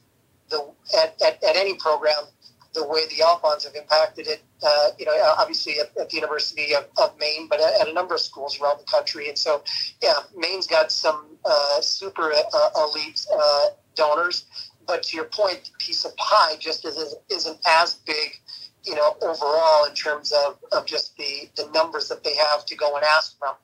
[0.49, 2.25] the at, at, at any program
[2.73, 4.41] the way the Alfonds have impacted it.
[4.61, 7.93] Uh, you know, obviously at, at the University of, of, Maine, but at, at, a
[7.93, 9.27] number of schools around the country.
[9.27, 9.63] And so,
[10.01, 14.45] yeah, Maine's got some uh, super uh, elite uh, donors.
[14.85, 18.39] But to your point, the piece of pie just isn't, isn't as big
[18.83, 22.75] you know, overall in terms of, of just the, the numbers that they have to
[22.75, 23.55] go and ask from.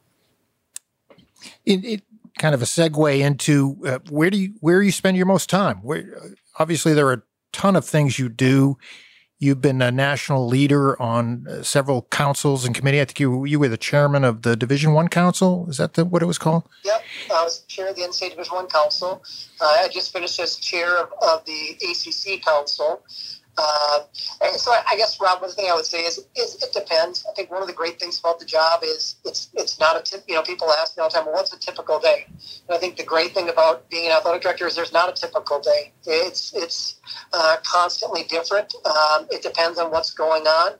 [1.65, 2.01] It, it
[2.37, 5.77] kind of a segue into uh, where do you where you spend your most time?
[5.77, 7.23] Where obviously there are a
[7.53, 8.77] ton of things you do.
[9.37, 13.01] You've been a national leader on uh, several councils and committee.
[13.01, 15.67] I think you you were the chairman of the Division One Council.
[15.69, 16.63] Is that the, what it was called?
[16.83, 19.23] Yep, I was chair of the NCAA Division One Council.
[19.61, 23.03] Uh, I just finished as chair of, of the ACC Council.
[23.57, 23.99] Uh,
[24.57, 27.25] so I, I, guess Rob, one thing I would say is, is it depends.
[27.29, 30.03] I think one of the great things about the job is it's it's not a
[30.03, 30.25] tip.
[30.27, 32.25] You know, people ask me all the time, well, what's a typical day?
[32.27, 35.13] And I think the great thing about being an athletic director is there's not a
[35.13, 35.93] typical day.
[36.05, 36.99] It's it's
[37.31, 38.73] uh, constantly different.
[38.85, 40.73] Um, it depends on what's going on.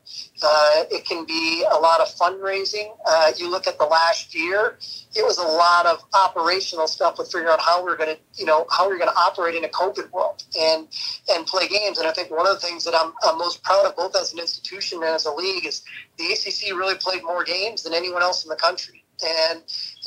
[0.44, 2.96] Uh, it can be a lot of fundraising.
[3.06, 4.78] Uh, you look at the last year
[5.16, 8.46] it was a lot of operational stuff with figuring out how we're going to, you
[8.46, 10.88] know, how we're going to operate in a COVID world and
[11.30, 11.98] and play games.
[11.98, 14.34] And I think one of the things that I'm, I'm most proud of, both as
[14.34, 15.84] an institution and as a league, is
[16.18, 19.04] the ACC really played more games than anyone else in the country.
[19.24, 19.64] And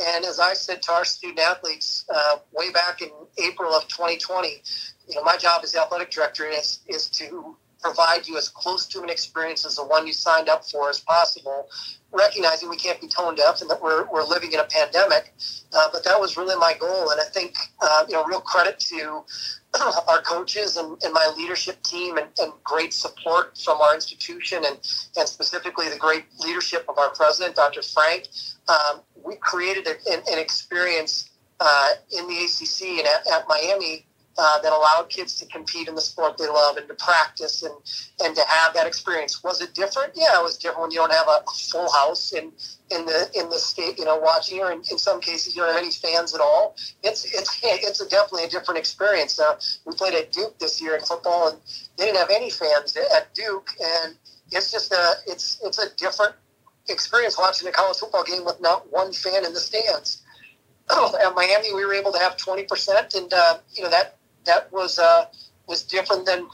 [0.06, 3.08] and as I said to our student athletes uh, way back in
[3.42, 4.62] April of 2020,
[5.08, 9.02] you know, my job as athletic director is is to provide you as close to
[9.02, 11.68] an experience as the one you signed up for as possible,
[12.12, 15.32] recognizing we can't be tone deaf and that we're, we're living in a pandemic.
[15.72, 17.10] Uh, but that was really my goal.
[17.10, 19.24] And I think, uh, you know, real credit to
[19.80, 24.78] our coaches and, and my leadership team and, and, great support from our institution and,
[25.16, 27.80] and specifically the great leadership of our president, Dr.
[27.80, 28.28] Frenk.
[28.68, 34.06] Um, we created a, an, an, experience uh, in the ACC and at, at Miami
[34.38, 37.74] uh, that allowed kids to compete in the sport they love and to practice and,
[38.24, 39.42] and to have that experience.
[39.42, 40.12] Was it different?
[40.14, 42.52] Yeah, it was different when you don't have a full house in,
[42.90, 45.72] in the in the state, you know, watching, or in, in some cases you don't
[45.72, 46.76] have any fans at all.
[47.02, 49.40] It's it's it's a definitely a different experience.
[49.40, 51.58] Uh, we played at Duke this year in football, and
[51.96, 54.16] they didn't have any fans at Duke, and
[54.52, 56.34] it's just a it's it's a different
[56.88, 60.22] experience watching a college football game with not one fan in the stands.
[60.90, 64.17] at Miami, we were able to have 20%, and uh, you know that
[64.48, 65.26] that was uh,
[65.68, 66.48] was different than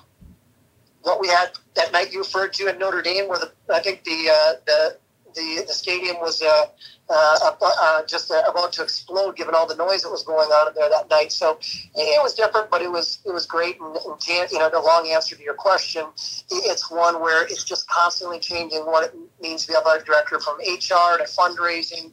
[1.03, 4.05] what we had that night you referred to in Notre Dame, where the I think
[4.05, 4.99] the uh, the
[5.35, 6.67] the, the stadium was uh,
[7.09, 10.69] uh, uh, just uh, about to explode given all the noise that was going on
[10.69, 11.33] in there that night.
[11.33, 11.59] So
[11.95, 13.81] it was different, but it was it was great.
[13.81, 16.05] And, and you know, the long answer to your question,
[16.51, 20.39] it's one where it's just constantly changing what it means to be a athletic director
[20.41, 22.13] from HR to fundraising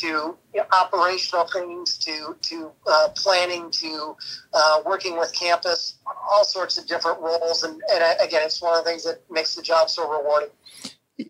[0.00, 4.16] to you know, operational things to to uh, planning to
[4.52, 5.98] uh, working with campus,
[6.30, 7.62] all sorts of different roles.
[7.62, 10.50] And, and uh, again, it's one of the things that makes the job so rewarding.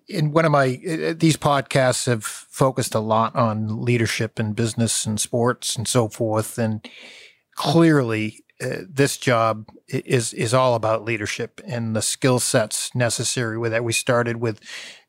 [0.09, 5.05] In one of my uh, these podcasts have focused a lot on leadership and business
[5.05, 6.59] and sports and so forth.
[6.59, 6.89] And
[7.57, 13.73] clearly uh, this job is is all about leadership and the skill sets necessary with
[13.73, 13.83] that.
[13.85, 14.61] We started with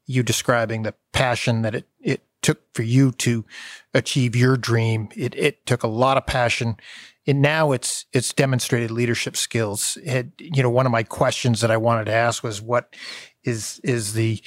[0.05, 3.45] you describing the passion that it it took for you to
[3.93, 6.75] achieve your dream it it took a lot of passion
[7.27, 11.71] and now it's it's demonstrated leadership skills it, you know one of my questions that
[11.71, 12.95] I wanted to ask was what
[13.43, 14.41] is is the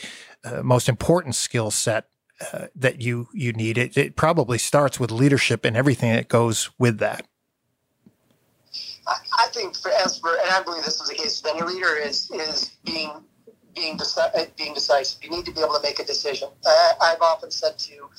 [0.45, 2.09] uh, most important skill set
[2.53, 3.79] uh, that you you need.
[3.79, 7.27] It, it probably starts with leadership and everything that goes with that.
[9.07, 11.63] I, I think for as for and I believe this is the case with any
[11.63, 13.11] leader is is being
[13.75, 15.23] being deci- uh, being decisive.
[15.23, 16.49] You need to be able to make a decision.
[16.65, 18.11] I, I've often said to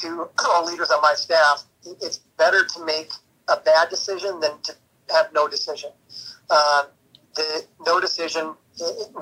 [0.00, 1.64] to all leaders on my staff,
[2.00, 3.10] it's better to make
[3.48, 4.74] a bad decision than to
[5.10, 5.90] have no decision.
[6.50, 6.84] Uh,
[7.34, 8.54] the no decision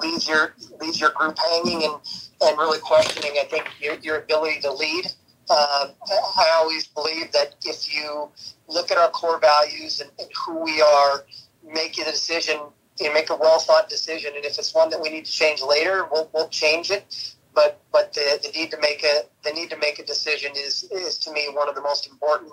[0.03, 1.95] leaves your leaves your group hanging and
[2.43, 3.33] and really questioning.
[3.41, 5.07] I think your, your ability to lead.
[5.49, 8.29] Uh, I always believe that if you
[8.69, 11.25] look at our core values and, and who we are,
[11.65, 12.59] make a decision,
[12.99, 15.33] you know, make a well thought decision, and if it's one that we need to
[15.33, 17.35] change later, we'll, we'll change it.
[17.55, 20.85] But but the, the need to make a the need to make a decision is
[20.85, 22.53] is to me one of the most important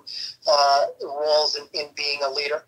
[0.49, 2.65] uh, roles in, in being a leader.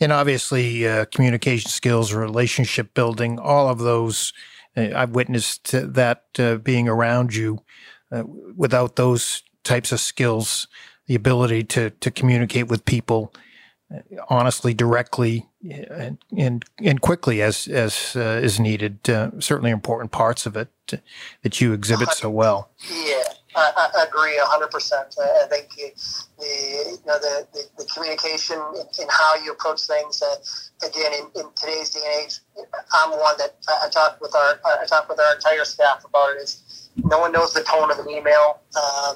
[0.00, 4.32] And obviously, uh, communication skills, relationship building, all of those.
[4.76, 7.60] Uh, I've witnessed that uh, being around you.
[8.12, 8.24] Uh,
[8.56, 10.66] without those types of skills,
[11.06, 13.32] the ability to to communicate with people
[14.28, 20.56] honestly, directly, and and, and quickly as as uh, is needed, certainly important parts of
[20.56, 20.68] it
[21.42, 22.70] that you exhibit so well.
[22.90, 23.22] Yeah.
[23.56, 25.18] I, I agree 100%.
[25.18, 30.86] I think the, you know, the, the, the communication and how you approach things, uh,
[30.86, 32.38] again, in, in, today's day and age,
[32.92, 36.36] I'm one that I, I talk with our I talk with our entire staff about
[36.36, 38.60] it is no one knows the tone of an email.
[38.76, 39.14] Uh,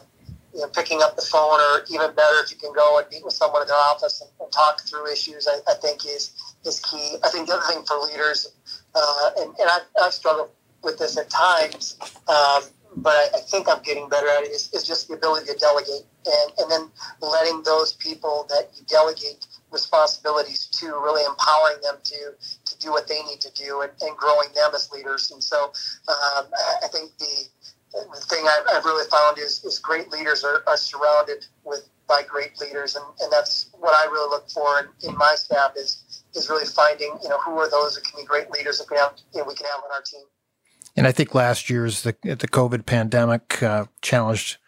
[0.55, 3.25] you know, picking up the phone, or even better, if you can go and meet
[3.25, 6.81] with someone in their office and, and talk through issues, I, I, think is is
[6.81, 7.17] key.
[7.25, 8.53] I think the other thing for leaders,
[8.95, 10.51] uh, and, and I, I've struggled
[10.83, 11.97] with this at times,
[12.29, 12.63] um,
[12.97, 15.59] but I, I, think I'm getting better at it, is, is just the ability to
[15.59, 16.91] delegate and, and then
[17.21, 22.33] letting those people that you delegate responsibilities to, really empowering them to,
[22.65, 25.33] to do what they need to do and, and growing them as leaders.
[25.33, 25.73] And so
[26.09, 26.47] um,
[26.83, 27.49] I think the,
[27.95, 32.23] the thing I've, I've, really found is, is great leaders are, are surrounded with by
[32.23, 32.97] great leaders.
[32.97, 36.67] And, and that's what I really look for in, in my staff is, is really
[36.67, 39.41] finding, you know, who are those that can be great leaders that we, have, you
[39.41, 40.23] know, we can have on our team.
[40.97, 44.59] And I think last year's the the COVID pandemic uh, challenged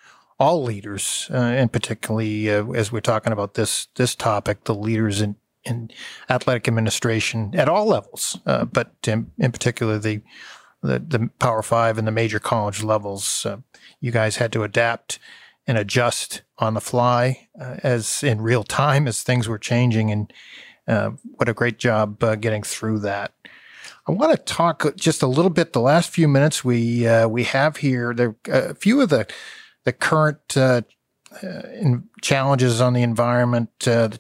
[0.40, 5.20] all leaders, uh, and particularly uh, as we're talking about this this topic, the leaders
[5.20, 5.36] in
[5.66, 5.90] in
[6.30, 10.22] athletic administration at all levels, uh, but in, in particular the,
[10.87, 13.44] the, the Power Five and the major college levels.
[13.44, 13.59] Uh,
[14.01, 15.18] you guys had to adapt
[15.66, 20.33] and adjust on the fly uh, as in real time as things were changing, and
[21.35, 23.33] what a great job getting through that.
[24.09, 25.72] I want to talk just a little bit.
[25.72, 29.27] The last few minutes we uh, we have here, there a few of the
[29.85, 30.57] the current
[31.42, 31.62] uh,
[32.22, 34.10] challenges on the environment uh,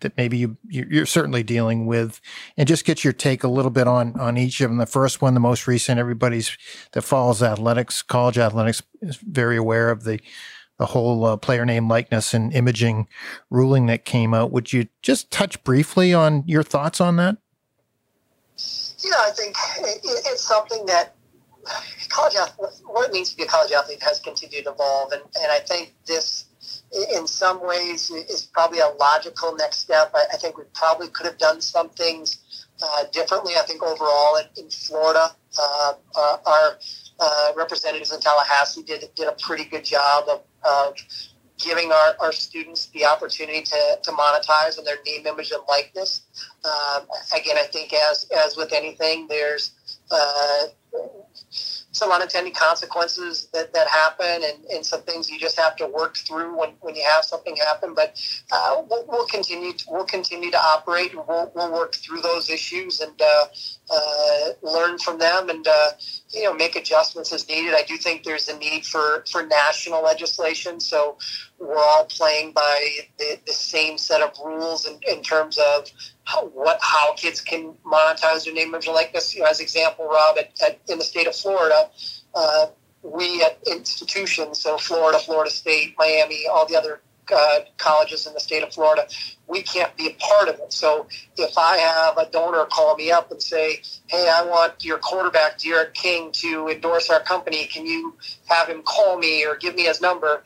[0.00, 2.20] that maybe you you're certainly dealing with,
[2.56, 4.78] and just get your take a little bit on on each of them.
[4.78, 6.56] The first one, the most recent, everybody's
[6.92, 10.20] that follows athletics, college athletics, is very aware of the
[10.78, 13.08] the whole uh, player name likeness and imaging
[13.48, 14.52] ruling that came out.
[14.52, 17.38] Would you just touch briefly on your thoughts on that?
[19.06, 21.14] you know, I think it, it's something that
[22.08, 25.12] college athlete, what it means to be a college athlete has continued to evolve.
[25.12, 26.45] And, and I think this,
[27.16, 30.10] in some ways, is probably a logical next step.
[30.14, 33.54] I, I think we probably could have done some things uh, differently.
[33.56, 36.78] I think overall in, in Florida, uh, uh, our
[37.18, 40.94] uh, representatives in Tallahassee did, did a pretty good job of, of
[41.58, 46.22] giving our, our students the opportunity to, to monetize on their name, image, and likeness.
[46.64, 49.72] Um, again, I think as as with anything, there's
[50.10, 50.64] uh,
[51.96, 56.16] some unintended consequences that, that happen and, and some things you just have to work
[56.16, 57.94] through when, when you have something happen.
[57.94, 58.20] But
[58.52, 62.50] uh, we'll, we'll, continue to, we'll continue to operate and we'll, we'll work through those
[62.50, 63.46] issues and uh,
[63.90, 65.90] uh, learn from them and uh,
[66.30, 67.74] you know make adjustments as needed.
[67.74, 70.80] I do think there's a need for, for national legislation.
[70.80, 71.18] So
[71.58, 75.90] we're all playing by the, the same set of rules in, in terms of
[76.24, 79.34] how, what how kids can monetize their name, image, likeness.
[79.34, 81.90] You know, as example, Rob, at, at, in the state of Florida,
[82.34, 82.66] uh,
[83.02, 87.00] we at institutions, so Florida, Florida State, Miami, all the other
[87.34, 89.06] uh, colleges in the state of Florida,
[89.46, 90.72] we can't be a part of it.
[90.72, 91.06] So
[91.36, 95.58] if I have a donor call me up and say, "Hey, I want your quarterback,
[95.58, 97.66] D'Eriq King, to endorse our company.
[97.66, 98.16] Can you
[98.46, 100.42] have him call me or give me his number?"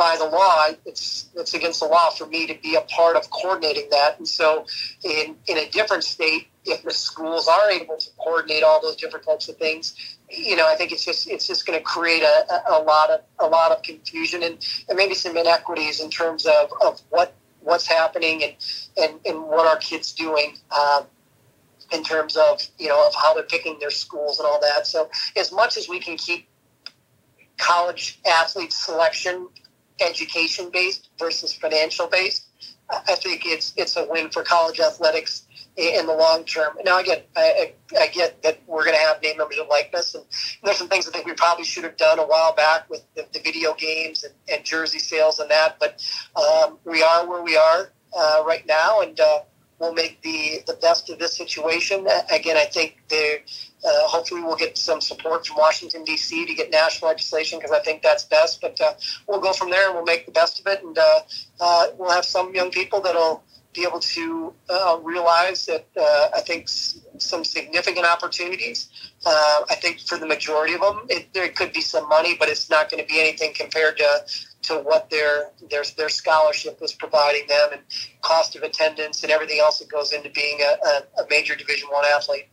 [0.00, 3.28] By the law, it's it's against the law for me to be a part of
[3.28, 4.16] coordinating that.
[4.16, 4.64] And so,
[5.04, 9.26] in in a different state, if the schools are able to coordinate all those different
[9.26, 12.62] types of things, you know, I think it's just it's just going to create a,
[12.70, 16.72] a lot of a lot of confusion and, and maybe some inequities in terms of,
[16.82, 18.54] of what what's happening and,
[18.96, 20.56] and, and what our kids doing.
[20.72, 21.04] Um,
[21.92, 24.86] in terms of you know of how they're picking their schools and all that.
[24.86, 26.46] So as much as we can keep
[27.58, 29.48] college athlete selection
[30.00, 32.46] education based versus financial based,
[32.90, 35.46] I think it's it's a win for college athletics
[35.76, 36.76] in the long term.
[36.84, 40.24] Now, again, I, I get that we're going to have name, numbers, and likeness, and
[40.62, 43.26] there's some things I think we probably should have done a while back with the,
[43.32, 45.76] the video games and, and, jersey sales and that.
[45.78, 46.04] But
[46.36, 49.40] um, we are where we are uh, right now, and uh,
[49.80, 52.06] we'll make the the best of this situation.
[52.30, 53.40] Again, I think the
[53.82, 56.46] uh, hopefully, we'll get some support from Washington D.C.
[56.46, 58.60] to get national legislation because I think that's best.
[58.60, 58.92] But uh,
[59.26, 61.20] we'll go from there and we'll make the best of it, and uh,
[61.60, 66.40] uh we'll have some young people that'll be able to uh, realize that uh, I
[66.40, 68.88] think some significant opportunities.
[69.24, 72.68] I think for the majority of them, it, there could be some money, but it's
[72.68, 74.24] not going to be anything compared to
[74.70, 77.82] to what their their their scholarship was providing them and
[78.22, 81.88] cost of attendance and everything else that goes into being a, a, a major Division
[81.90, 82.48] One athlete.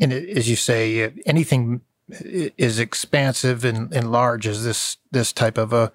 [0.00, 1.82] And as you say, uh, anything
[2.12, 5.92] uh, is expansive and, and large as this this type of a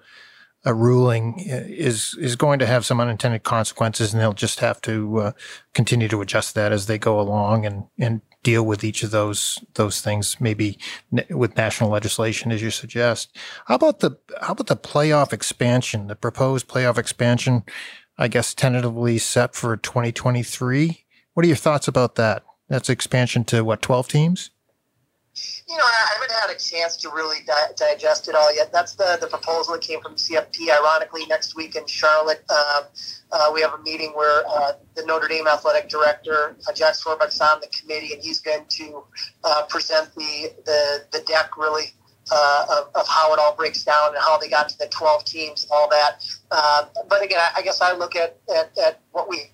[0.64, 4.80] a ruling uh, is is going to have some unintended consequences, and they'll just have
[4.82, 5.32] to uh,
[5.74, 9.58] continue to adjust that as they go along and and deal with each of those
[9.74, 10.78] those things, maybe
[11.30, 13.36] with national legislation, as you suggest.
[13.66, 17.64] How about the how about the playoff expansion, the proposed playoff expansion?
[18.18, 21.06] I guess tentatively set for 2023.
[21.32, 22.44] What are your thoughts about that?
[22.68, 24.50] That's expansion to what, 12 teams?
[25.70, 28.72] You know, I haven't had a chance to really di- digest it all yet.
[28.72, 30.68] That's the, the proposal that came from CFP.
[30.68, 32.84] Ironically, next week in Charlotte, um,
[33.30, 37.40] uh, we have a meeting where uh, the Notre Dame athletic director, uh, Jack Swarbrick's
[37.40, 39.04] on the committee, and he's going to
[39.44, 41.84] uh, present the, the, the deck really
[42.32, 45.24] uh, of, of, how it all breaks down and how they got to the 12
[45.24, 46.24] teams and all that.
[46.50, 49.52] Uh, but again, I, I, guess I look at, at, at what we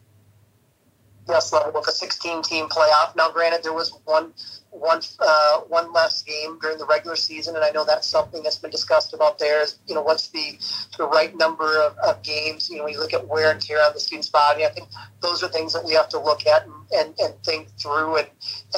[1.28, 3.16] yes level with a 16 team playoff.
[3.16, 4.32] Now, granted, there was one
[4.70, 8.58] one uh, one less game during the regular season, and I know that's something that's
[8.58, 9.62] been discussed about there.
[9.62, 10.58] Is you know what's the
[10.98, 12.68] the right number of, of games?
[12.68, 14.64] You know, when you look at wear and tear on the student's body.
[14.64, 14.88] I think
[15.20, 18.28] those are things that we have to look at and, and, and think through and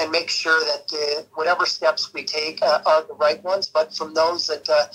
[0.01, 3.67] and make sure that uh, whatever steps we take uh, are the right ones.
[3.67, 4.87] But from those that uh,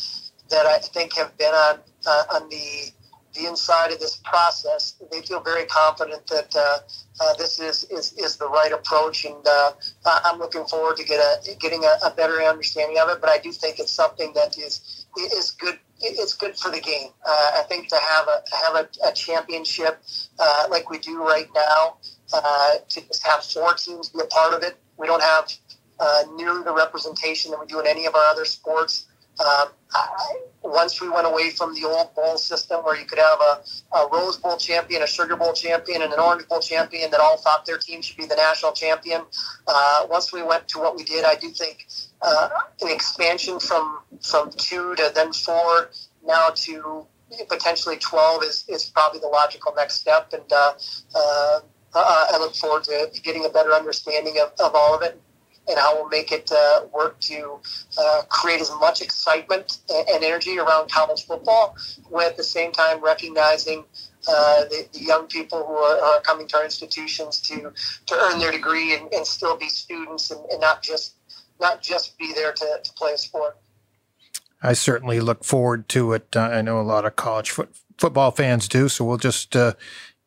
[0.49, 2.91] that I think have been on uh, on the
[3.33, 6.79] the inside of this process, they feel very confident that uh,
[7.21, 9.71] uh, this is, is, is the right approach, and uh,
[10.05, 13.21] I'm looking forward to get a, getting a, a, better understanding of it.
[13.21, 15.79] But I do think it's something that is is good.
[15.99, 17.09] It's good for the game.
[17.25, 20.01] Uh, I think to have a have a, a championship
[20.39, 21.97] uh, like we do right now,
[22.33, 24.77] uh, to just have four teams be a part of it.
[24.97, 25.51] We don't have
[26.35, 29.05] nearly the representation that we do in any of our other sports.
[29.39, 33.39] Um, I, once we went away from the old bowl system where you could have
[33.41, 37.19] a, a, Rose Bowl champion, a Sugar Bowl champion, and an Orange Bowl champion that
[37.19, 39.21] all thought their team should be the national champion.
[39.67, 41.87] Uh, once we went to what we did, I do think
[42.21, 42.49] uh,
[42.81, 45.89] an expansion from from two to then four,
[46.25, 47.05] now to
[47.49, 50.31] potentially 12 is, is probably the logical next step.
[50.33, 50.73] And uh,
[51.15, 51.59] uh
[51.95, 55.19] I look forward to getting a better understanding of, of all of it
[55.67, 57.59] and how we'll make it uh, work to
[57.97, 61.75] uh, create as much excitement and energy around college football,
[62.09, 63.85] while at the same time recognizing
[64.27, 67.73] uh, the, the, young people who are, are, coming to our institutions to
[68.05, 71.15] to earn their degree and, and still be students and, and, not just
[71.59, 73.57] not just be there to, to play a sport.
[74.61, 76.35] I certainly look forward to it.
[76.35, 79.73] Uh, I know a lot of college foot, football fans do, so we'll just uh,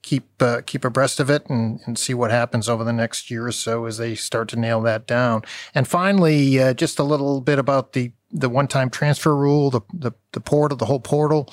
[0.07, 3.47] keep uh, keep abreast of it and, and see what happens over the next year
[3.47, 5.43] or so as they start to nail that down.
[5.75, 9.81] And finally, uh, just a little bit about the the one time transfer rule, the,
[9.93, 11.53] the the portal, the whole portal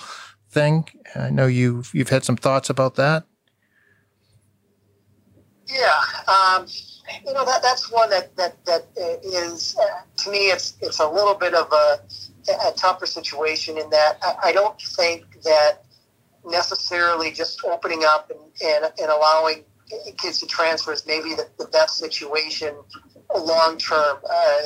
[0.49, 0.87] thing.
[1.15, 3.25] I know you've you've had some thoughts about that.
[5.65, 6.67] Yeah, um,
[7.25, 8.85] you know that that's one that that that
[9.23, 11.99] is uh, to me it's it's a little bit of a,
[12.67, 15.79] a tougher situation in that I, I don't think that
[16.45, 19.63] necessarily just opening up and, and, and allowing
[20.17, 22.75] kids to transfer is maybe the, the best situation
[23.35, 24.17] long term.
[24.29, 24.61] Uh,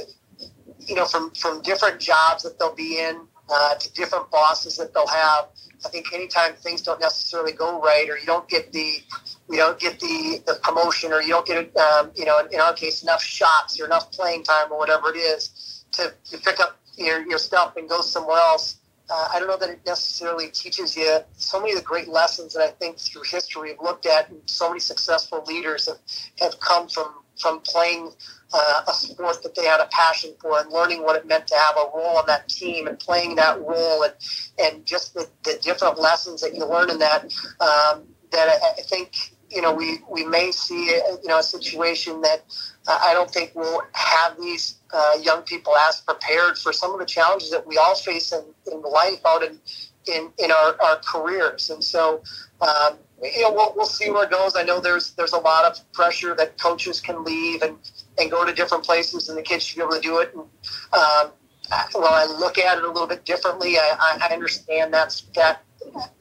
[0.79, 4.93] you know, from from different jobs that they'll be in uh, to different bosses that
[4.93, 5.47] they'll have.
[5.85, 9.03] I think anytime things don't necessarily go right, or you don't get the
[9.49, 12.73] you don't get the, the promotion, or you don't get um, you know in our
[12.73, 16.79] case enough shots or enough playing time or whatever it is to, to pick up
[16.97, 18.76] your, your stuff and go somewhere else.
[19.09, 22.53] Uh, I don't know that it necessarily teaches you so many of the great lessons
[22.53, 25.99] that I think through history have looked at, and so many successful leaders have,
[26.39, 28.11] have come from from playing
[28.53, 31.55] uh, a sport that they had a passion for and learning what it meant to
[31.55, 34.13] have a role on that team and playing that role and
[34.59, 37.23] and just the, the different lessons that you learn in that
[37.59, 42.21] um, that I, I, think you know we we may see you know a situation
[42.21, 42.43] that
[42.87, 46.99] uh, I don't think we'll have these uh, young people as prepared for some of
[46.99, 49.59] the challenges that we all face in, in life out in
[50.05, 52.21] in, in our, our careers and so
[52.61, 54.55] um, you know, we'll, we'll see where it goes.
[54.55, 57.77] I know there's there's a lot of pressure that coaches can leave and,
[58.17, 60.33] and go to different places, and the kids should be able to do it.
[60.33, 61.31] And um,
[61.95, 63.77] well, I look at it a little bit differently.
[63.77, 65.63] I, I understand that's that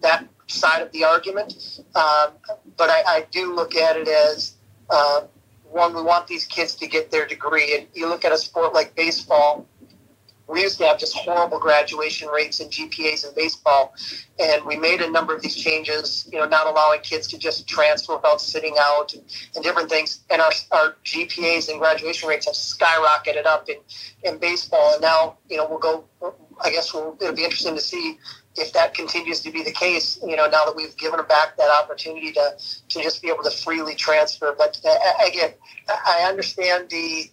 [0.00, 2.30] that side of the argument, um,
[2.76, 4.55] but I, I, do look at it as
[4.90, 5.22] uh,
[5.64, 5.94] one.
[5.94, 8.94] We want these kids to get their degree, and you look at a sport like
[8.94, 9.66] baseball
[10.49, 13.94] we used to have just horrible graduation rates and GPAs in baseball,
[14.38, 16.28] and we made a number of these changes.
[16.32, 19.22] You know, not allowing kids to just transfer without sitting out and,
[19.55, 20.20] and different things.
[20.30, 23.76] And our, our GPAs and graduation rates have skyrocketed up in,
[24.22, 24.92] in baseball.
[24.92, 26.05] And now, you know, we'll go.
[26.61, 28.18] I guess we'll, it'll be interesting to see
[28.59, 30.18] if that continues to be the case.
[30.22, 32.57] You know, now that we've given them back that opportunity to
[32.88, 34.54] to just be able to freely transfer.
[34.57, 34.96] But uh,
[35.26, 35.54] again,
[35.88, 37.30] I understand the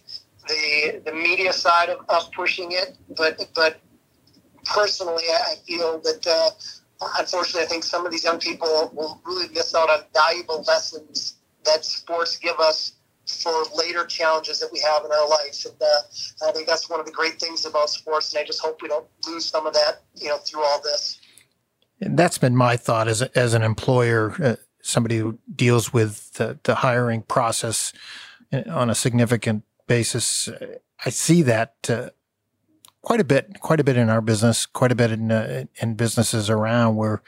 [0.48, 3.80] the the media side of, of pushing it, but but
[4.64, 6.50] personally, I feel that uh,
[7.18, 11.36] unfortunately, I think some of these young people will really miss out on valuable lessons
[11.64, 12.92] that sports give us
[13.26, 15.64] for later challenges that we have in our life.
[15.64, 18.60] And uh, I think that's one of the great things about sports, and I just
[18.60, 21.20] hope we don't lose some of that, you know, through all this.
[22.00, 26.32] And that's been my thought as a, as an employer, uh, somebody who deals with
[26.34, 27.92] the, the hiring process
[28.52, 30.48] uh, on a significant basis,
[31.04, 32.10] I see that uh,
[33.00, 35.94] quite a bit, quite a bit in our business, quite a bit in uh, in
[35.94, 37.22] businesses around where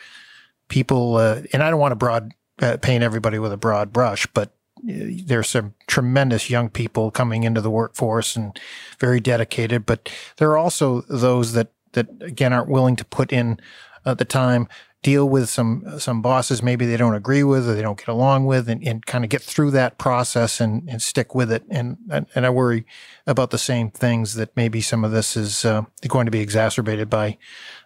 [0.68, 2.32] people, uh, and I don't want to broad
[2.80, 7.70] paint everybody with a broad brush, but there's some tremendous young people coming into the
[7.70, 8.58] workforce and
[8.98, 13.58] very dedicated, but there are also those that that again aren't willing to put in
[14.04, 14.68] uh, the time
[15.02, 18.44] deal with some some bosses maybe they don't agree with or they don't get along
[18.44, 21.62] with and, and kind of get through that process and, and stick with it.
[21.70, 22.84] And, and, and I worry
[23.24, 27.08] about the same things that maybe some of this is uh, going to be exacerbated
[27.08, 27.38] by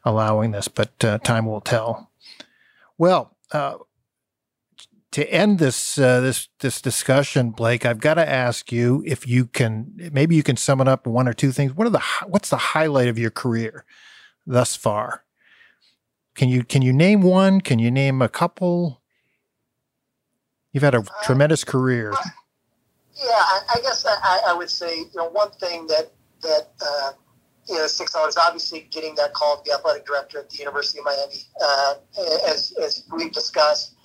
[0.03, 2.11] allowing this but uh, time will tell.
[2.97, 3.74] Well uh,
[5.12, 9.46] to end this uh, this this discussion, Blake, I've got to ask you if you
[9.46, 11.74] can maybe you can sum it up in one or two things.
[11.74, 13.84] What are the what's the highlight of your career
[14.46, 15.24] thus far?
[16.34, 17.61] Can you can you name one?
[17.61, 19.02] Can you name a couple?
[20.72, 22.12] You've had a uh, tremendous career.
[23.16, 27.12] Yeah, I, I guess I, I, would say you know one thing that that uh,
[27.68, 31.00] you know six hours obviously getting that call to the athletic director at the University
[31.00, 31.94] of Miami, uh,
[32.48, 33.96] as as we've discussed,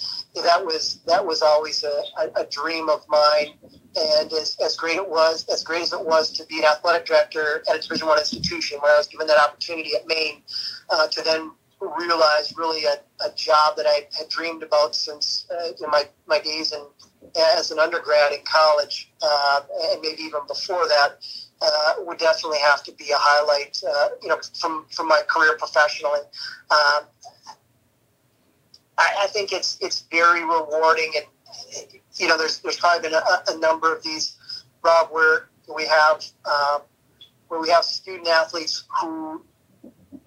[0.43, 3.53] that was that was always a, a, a dream of mine.
[3.97, 7.05] And as, as great it was, as great as it was to be an athletic
[7.05, 10.41] director at a Division One institution, when I was given that opportunity at Maine
[10.89, 15.69] uh, to then realize really a, a job that I had dreamed about since uh,
[15.81, 16.81] in my, my days in,
[17.57, 19.61] as an undergrad in college, uh,
[19.91, 21.17] and maybe even before that,
[21.61, 25.55] uh, would definitely have to be a highlight, uh, you know, from, from my career
[25.57, 26.19] professionally.
[26.69, 27.05] Um,
[28.97, 31.25] I, I, think it's it's very rewarding, and
[32.15, 34.37] you know, there's there's probably been a, a number of these,
[34.83, 36.81] Rob, where we have um,
[37.47, 39.43] where we have student athletes who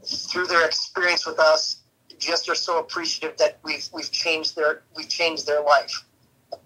[0.04, 1.82] through their experience with us,
[2.18, 6.04] just are so appreciative that we've we've changed their we've changed their life.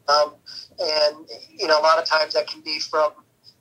[0.08, 0.34] Um,
[0.80, 3.12] and you know, a lot of times that can be from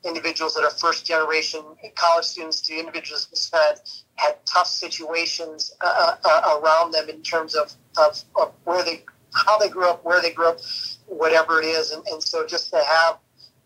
[0.03, 1.61] individuals that are first generation
[1.95, 3.79] college students to individuals who had
[4.15, 9.03] had tough situations uh, uh, uh, around them in terms of, of, of where they
[9.33, 10.59] how they grew up, where they grew up,
[11.07, 11.91] whatever it is.
[11.91, 13.17] And, and so just to have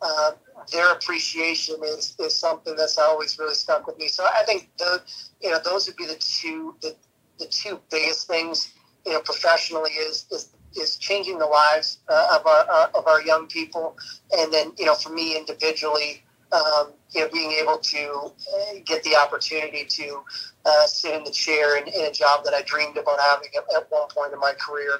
[0.01, 0.31] uh,
[0.71, 4.07] their appreciation is, is something that's always really stuck with me.
[4.07, 5.01] So I think the,
[5.41, 6.95] you know, those would be the two, the,
[7.39, 8.73] the two biggest things,
[9.05, 13.21] you know, professionally is, is, is changing the lives uh, of our, uh, of our
[13.21, 13.97] young people.
[14.37, 19.03] And then, you know, for me individually, um, you know, being able to uh, get
[19.03, 20.21] the opportunity to
[20.65, 23.63] uh, sit in the chair in, in, a job that I dreamed about having at,
[23.75, 24.99] at one point in my career.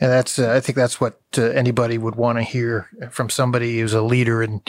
[0.00, 3.80] And that's, uh, I think that's what uh, anybody would want to hear from somebody
[3.80, 4.62] who's a leader in,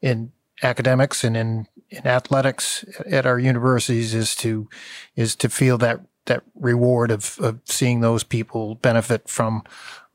[0.00, 0.32] in
[0.62, 4.68] academics and in, in athletics at our universities is to,
[5.16, 6.00] is to feel that,
[6.30, 9.64] that reward of, of seeing those people benefit from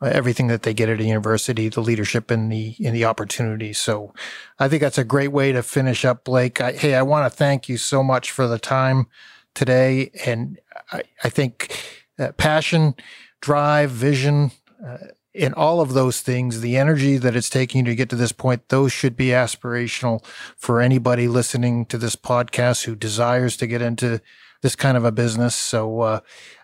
[0.01, 3.77] everything that they get at a university, the leadership and the, and the opportunities.
[3.77, 4.13] So
[4.57, 6.61] I think that's a great way to finish up, Blake.
[6.61, 9.07] I, hey, I want to thank you so much for the time
[9.53, 10.11] today.
[10.25, 10.59] And
[10.91, 11.77] I, I think
[12.17, 12.95] uh, passion,
[13.41, 14.51] drive, vision,
[14.85, 14.97] uh,
[15.33, 18.69] in all of those things, the energy that it's taking to get to this point,
[18.69, 20.23] those should be aspirational
[20.55, 24.21] for anybody listening to this podcast who desires to get into
[24.65, 25.53] this kind of a business.
[25.53, 26.19] So, uh,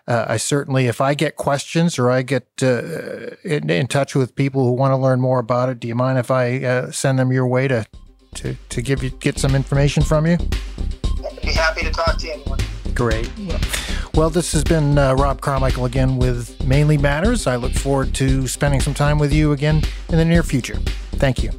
[0.08, 4.34] uh, I certainly, if I get questions or I get uh, in, in, touch with
[4.34, 7.20] people who want to learn more about it, do you mind if I uh, send
[7.20, 7.86] them your way to,
[8.34, 10.32] to, to give you, get some information from you?
[10.32, 12.58] I'd be happy to talk to anyone.
[12.92, 13.30] Great.
[14.14, 17.46] Well, this has been uh, Rob Carmichael again with Mainly Matters.
[17.46, 20.78] I look forward to spending some time with you again in the near future.
[21.12, 21.52] Thank you.